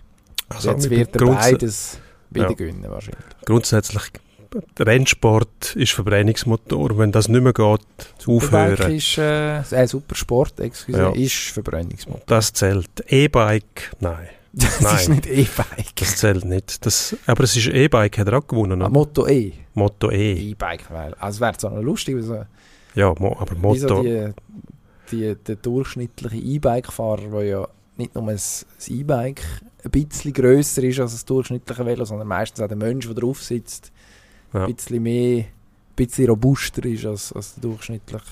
[0.50, 2.54] Also Jetzt wird er beides wieder ja.
[2.54, 3.26] gewinnen wahrscheinlich.
[3.46, 4.04] Grundsätzlich
[4.80, 6.98] Rennsport ist Verbrennungsmotor.
[6.98, 7.82] Wenn das nicht mehr geht,
[8.18, 8.96] Superbike aufhören.
[8.96, 11.10] Ist, äh, äh, Supersport, excuse, ja.
[11.12, 12.24] ist Verbrennungsmotor.
[12.26, 12.90] Das zählt.
[13.08, 14.30] E-Bike, nein.
[14.80, 15.96] Das Nein, ist nicht E-Bike.
[15.96, 16.84] Das zählt nicht.
[16.86, 18.82] Das, aber es ist E-Bike, hat er auch gewonnen.
[18.82, 19.54] Ah, Moto E.
[19.76, 20.34] Moto E.
[20.52, 22.18] E-Bike, weil, also wäre es auch noch lustig.
[22.22, 22.44] So,
[22.96, 23.78] ja, mo, aber Moto...
[23.78, 24.32] So die,
[25.12, 28.40] die, der durchschnittliche E-Bike-Fahrer, der ja nicht nur ein
[28.88, 29.44] E-Bike
[29.84, 33.44] ein bisschen grösser ist als das durchschnittliche Velo, sondern meistens auch der Mensch, der drauf
[33.44, 33.92] sitzt,
[34.54, 34.66] ja.
[34.66, 35.48] ein bisschen mehr, ein
[35.96, 38.26] bisschen robuster ist als, als der durchschnittliche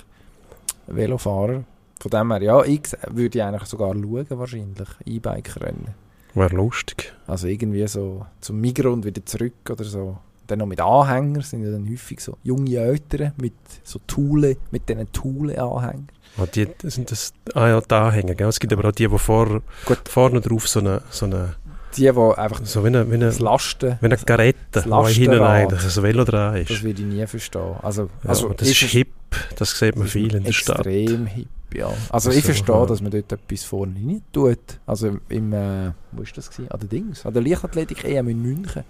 [0.88, 1.64] Velofahrer.
[2.00, 6.05] Von dem her, ja, ich würde eigentlich sogar schauen, wahrscheinlich, E-Bike-Rennen.
[6.36, 7.14] Wäre lustig.
[7.28, 10.18] Also irgendwie so zum Migros und wieder zurück oder so.
[10.48, 14.88] Dann noch mit Anhängern, sind ja dann häufig so junge Eltern mit so Thule, mit
[14.88, 16.10] diesen Thule-Anhängern.
[16.38, 18.48] Ah, die sind das, ah ja, die Anhänger, gell?
[18.48, 19.62] Es gibt aber auch die, die vor,
[20.08, 21.56] vorne drauf so eine, so eine
[21.98, 25.42] die, die einfach so wie eine, wie eine, das Lasten, wie eine Garette, wo hinten
[25.42, 26.70] eigentlich ein Velo dran ist.
[26.70, 27.76] Das würde ich nie verstehen.
[27.82, 29.14] Also, ja, also das ist, ist hip,
[29.58, 30.86] das sieht man viel in der Stadt.
[30.86, 31.94] Extrem hip ja.
[32.10, 32.86] Also ich verstehe, ja.
[32.86, 34.80] dass man dort etwas vorne nicht tut.
[34.86, 36.72] Also im, äh, wo ist das gewesen?
[36.72, 38.84] An der Dings, an der Leichtathletik EM in München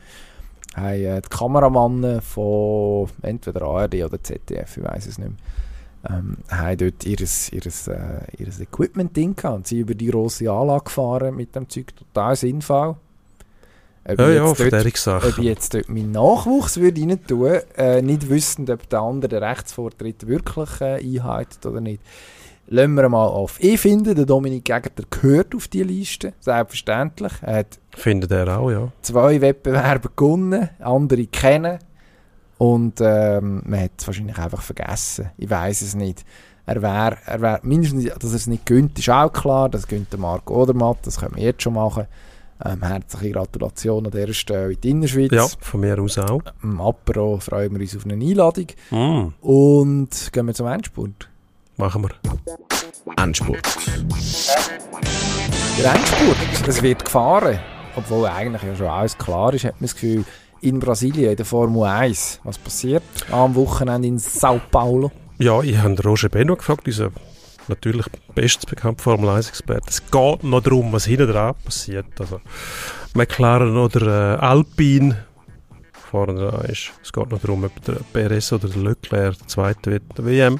[0.76, 6.38] haben äh, die Kameramannen von entweder ARD oder ZDF, ich weiß es nicht mehr, ähm,
[6.50, 11.36] haben dort ihres, ihres, äh, ihres Equipment-Ding gehabt und sind über die grosse Anlage gefahren
[11.36, 12.98] mit dem Zeug, total sinnvoll.
[14.08, 14.60] Ob ja, ja, dort,
[15.08, 19.30] Ob ich jetzt dort meinen Nachwuchs würde rein tun, äh, nicht wissend, ob der andere
[19.30, 22.02] den Rechtsvortritt wirklich äh, einhält oder nicht
[22.68, 23.58] lassen wir mal auf.
[23.60, 27.34] Ich finde, der Dominik Gegner gehört auf die Liste, selbstverständlich.
[27.42, 28.92] Er hat Findet er auch, ja.
[29.02, 31.80] zwei Wettbewerbe gewonnen, andere kennen
[32.58, 35.32] und ähm, man hat es wahrscheinlich einfach vergessen.
[35.38, 36.26] Ich weiß es nicht.
[36.66, 39.70] Er wäre, er wär mindestens, dass er es nicht gönnt, ist auch klar.
[39.70, 42.08] Das gönnt der Marco Odermatt, das können wir jetzt schon machen.
[42.64, 45.32] Ähm, herzliche Gratulation an dieser Stelle in die Innerschweiz.
[45.32, 46.42] Ja, von mir aus auch.
[46.64, 48.68] Im Apero freuen wir uns auf eine Einladung.
[48.92, 51.30] Mm, Und gehen wir zum Endspurt.
[51.76, 52.12] machen wir.
[53.22, 53.62] Endspurt.
[55.78, 56.38] Der Endspurt,
[56.68, 57.60] es wird gefahren.
[57.98, 60.24] Obwohl eigentlich ja schon alles klar ist, hat man das Gefühl,
[60.62, 65.12] in Brasilien, in der Formel 1, was passiert am Wochenende in Sao Paulo?
[65.38, 67.12] Ja, ich habe Roger Beno gefragt, unser
[67.68, 69.90] natürlich bestens bekannter Formel 1-Experte.
[69.90, 72.20] Es geht noch darum, was hinten dran passiert.
[72.20, 72.42] Also
[73.14, 75.26] McLaren oder äh, Alpine
[76.16, 76.92] vorne dran ist.
[77.04, 80.26] Es geht noch darum, ob der Perez oder der Leclerc der Zweite wird in der
[80.26, 80.60] WM.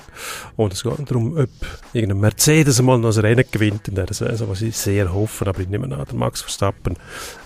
[0.56, 1.50] Und es geht noch darum, ob
[1.94, 5.48] irgendein Mercedes mal noch ein Rennen gewinnt in dieser Saison, was ich sehr hoffe.
[5.48, 6.96] Aber ich nehme an, der Max Verstappen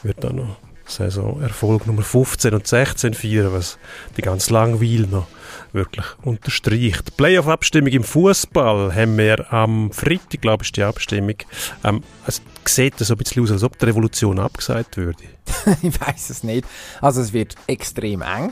[0.03, 3.77] wird dann noch Saisonerfolg Nummer 15 und 16 feiern, was
[4.17, 5.27] die ganz Langweil noch
[5.73, 7.15] wirklich unterstreicht.
[7.17, 11.35] Playoff-Abstimmung im Fußball haben wir am Freitag, glaube ich, die Abstimmung.
[11.83, 15.23] Ähm, es sieht so ein bisschen aus, als ob die Revolution abgesagt würde.
[15.81, 16.65] ich weiß es nicht.
[17.01, 18.51] Also es wird extrem eng.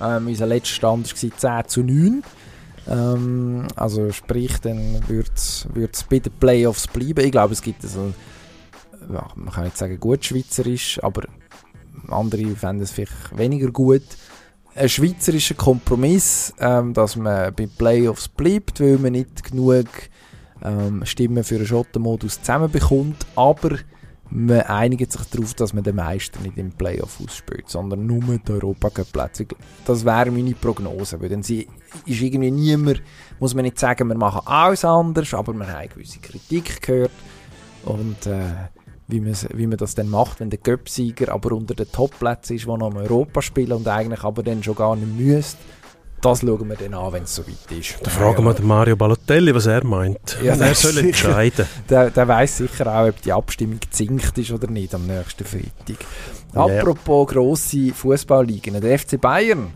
[0.00, 2.22] Ähm, unser letzter Stand war 10 zu 9.
[2.88, 5.66] Ähm, also sprich, dann wird es
[6.08, 7.24] bei den Playoffs bleiben.
[7.24, 8.12] Ich glaube, es gibt so,
[9.12, 11.22] ja, man kann nicht sagen gut schweizerisch, aber
[12.08, 14.02] andere fänden es vielleicht weniger gut.
[14.76, 19.86] Ein schweizerischer Kompromiss, ähm, dass man bei Playoffs bleibt, weil man nicht genug
[20.62, 23.78] ähm, Stimmen für einen Schottenmodus zusammenbekommt, aber
[24.28, 28.52] man einigt sich darauf, dass man den Meister nicht im Playoff ausspielt, sondern nur die
[28.52, 29.46] Europacup-Plätze.
[29.86, 31.50] Das wäre meine Prognose, weil dann ist
[32.04, 33.02] irgendwie niemand,
[33.40, 37.12] muss man nicht sagen, wir machen alles anders, aber man hat gewisse Kritik gehört
[37.86, 38.42] und äh,
[39.08, 42.66] wie, man, wie man das dann macht, wenn der Göpsieger aber unter den Top-Plätzen ist,
[42.66, 45.58] der noch im Europa spielt und eigentlich aber dann schon gar nicht müsste.
[46.22, 47.98] Das schauen wir dann an, wenn es soweit ist.
[48.02, 50.38] Da fragen wir den Mario Balotelli, was er meint.
[50.42, 51.06] Ja, er soll sicher.
[51.06, 51.66] entscheiden.
[51.88, 56.04] Der, der weiß sicher auch, ob die Abstimmung gezinkt ist oder nicht am nächsten Freitag.
[56.54, 56.64] Ja.
[56.64, 58.80] Apropos grosse Fußballligen.
[58.80, 59.68] Der FC Bayern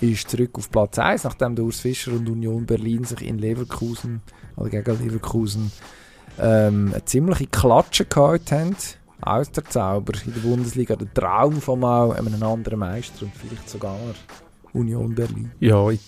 [0.00, 4.22] ist zurück auf Platz 1, nachdem der Urs Fischer und Union Berlin sich in Leverkusen,
[4.56, 5.72] oder gegen Leverkusen,
[6.40, 8.76] ähm, eine ziemliche Klatsche gehabt haben.
[9.20, 10.96] Aus der Zauber in der Bundesliga.
[10.96, 13.96] Der Traum von mal einem anderen Meister und vielleicht sogar
[14.74, 15.50] Union Berlin.
[15.60, 16.00] Ja, ich,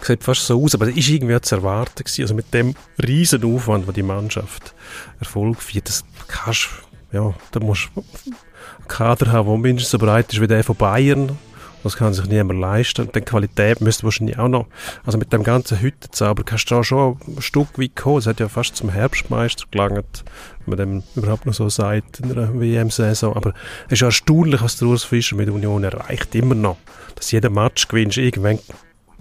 [0.00, 2.04] sieht fast so aus, aber es war irgendwie zu erwarten.
[2.04, 2.22] Gewesen.
[2.22, 4.74] Also mit dem riesen Aufwand, den die Mannschaft
[5.18, 6.68] Erfolg feiert, das kannst
[7.14, 10.74] ja, da musst du einen Kader haben, der mindestens so breit ist wie der von
[10.74, 11.38] Bayern.
[11.84, 13.02] Das kann sich niemand leisten.
[13.02, 14.66] Und die Qualität müsste wahrscheinlich auch noch,
[15.04, 18.18] also mit dem ganzen Hüttenzauber kannst du da schon ein Stück weit kommen.
[18.18, 20.24] Es hat ja fast zum Herbstmeister gelangt,
[20.66, 23.36] wenn man dem überhaupt noch so sagt, in einer WM-Saison.
[23.36, 23.52] Aber
[23.86, 26.34] es ist ja erstaunlich, was der Urs Fischer mit Union erreicht.
[26.34, 26.78] Immer noch.
[27.14, 28.58] Dass jeder Match gewinnst, irgendwann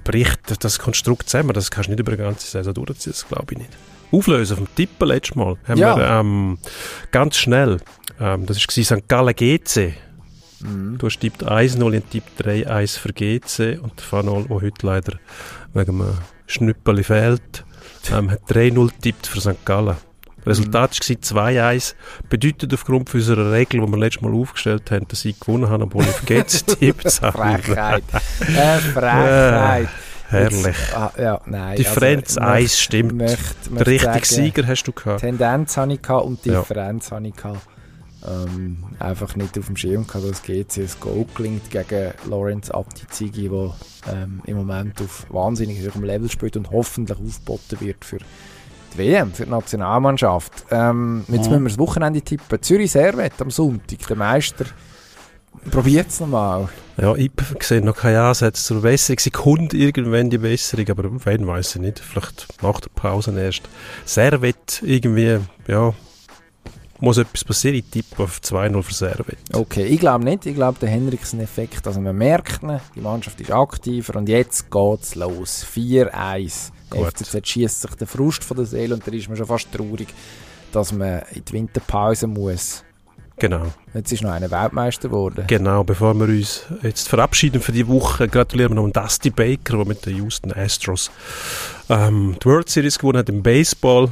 [0.03, 1.53] bricht das Konstrukt zusammen.
[1.53, 3.69] Das kannst du nicht über eine ganze Saison durchziehen, das glaube ich nicht.
[4.11, 5.97] Auflösen vom Tippen letztes Mal haben Ja.
[5.97, 6.57] wir ähm,
[7.11, 7.77] ganz schnell,
[8.19, 9.07] ähm, das war St.
[9.07, 9.93] Gallen GC.
[10.63, 10.97] Mhm.
[10.97, 15.13] Du hast tippt 1-0 in Tipp 3-1 für GC und der Fanol, der heute leider
[15.73, 17.65] wegen einem Schnüppeli fehlt,
[18.11, 19.65] ähm, hat 3-0 tippt für St.
[19.65, 19.97] Gallen.
[20.45, 21.95] Resultat war 2-1.
[22.29, 26.03] Bedeutet aufgrund unserer Regel, die wir letztes Mal aufgestellt haben, dass ich gewonnen habe, obwohl
[26.03, 27.37] ich GC tippt habe.
[27.61, 28.03] Frechheit.
[28.41, 29.89] Äh, Frechheit.
[30.27, 30.65] Herrlich.
[30.65, 33.13] Jetzt, ah, ja, nein, Differenz also, 1 stimmt.
[33.13, 35.19] Möchte, Der möchte richtige sagen, Sieger hast du gehabt.
[35.21, 36.59] Tendenz hatte ich gehabt und Ja.
[36.59, 37.59] Differenz hatte ich gehabt.
[38.25, 43.49] Ähm, einfach nicht auf dem Schirm gehabt, dass GC ein Goal gelingt gegen Lorenz Abtizigi,
[43.49, 43.73] der
[44.13, 49.33] ähm, im Moment auf wahnsinnig hohem Level spielt und hoffentlich aufgeboten wird für die WM,
[49.33, 50.53] für die Nationalmannschaft.
[50.71, 51.51] Ähm, jetzt Mhm.
[51.51, 52.61] müssen wir das Wochenende tippen.
[52.61, 54.65] Zürich Servet am Sonntag, der Meister.
[55.69, 56.69] Probiert es nochmal.
[56.97, 59.19] Ja, ich sehe noch keine Ansätze zur Besserung.
[59.19, 61.99] Sie kommt irgendwann die Besserung, aber wann weiß ich nicht.
[61.99, 63.63] Vielleicht nach der Pause erst.
[64.05, 65.93] Servet irgendwie, ja,
[67.03, 67.75] muss etwas passieren.
[67.77, 69.37] Ich tippe auf 2-0 für Servet.
[69.51, 70.45] Okay, ich glaube nicht.
[70.45, 75.15] Ich glaube, der Henriksen-Effekt, also man merkt ihn, die Mannschaft ist aktiver und jetzt geht's
[75.15, 75.65] los.
[75.75, 76.71] 4-1.
[76.93, 77.17] Der Gut.
[77.17, 80.07] FCZ schießt sich den Frust von der Seele und da ist man schon fast traurig,
[80.71, 82.83] dass man in die Winterpause muss.
[83.39, 85.45] Genau, Jetzt ist noch einer Weltmeister geworden.
[85.47, 85.83] genau.
[85.83, 89.85] Bevor wir uns jetzt verabschieden für die Woche, gratulieren wir noch an Dusty Baker, der
[89.87, 91.09] mit den Houston Astros
[91.89, 94.09] ähm, die World Series gewonnen hat im Baseball.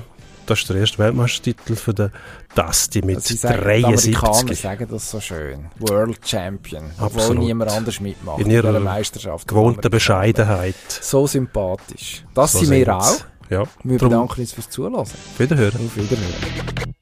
[0.48, 2.12] Das ist der erste Weltmeistertitel für den
[2.56, 4.60] Dusty mit Also sie sagen, die Amerikaner 73.
[4.62, 5.66] sagen das so schön.
[5.80, 6.84] World Champion.
[7.00, 7.44] Obwohl Absolut.
[7.44, 9.48] niemand anders mitmacht In ihrer Meisterschaft.
[9.48, 10.76] Gewohnte Bescheidenheit.
[10.90, 12.24] So sympathisch.
[12.34, 13.20] Das So sind wir auch.
[13.50, 15.06] Ja, Wir Drum- bedanken uns fürs Zuhören.
[15.38, 15.76] Wiederhören.
[15.86, 16.94] Auf Wiederhören.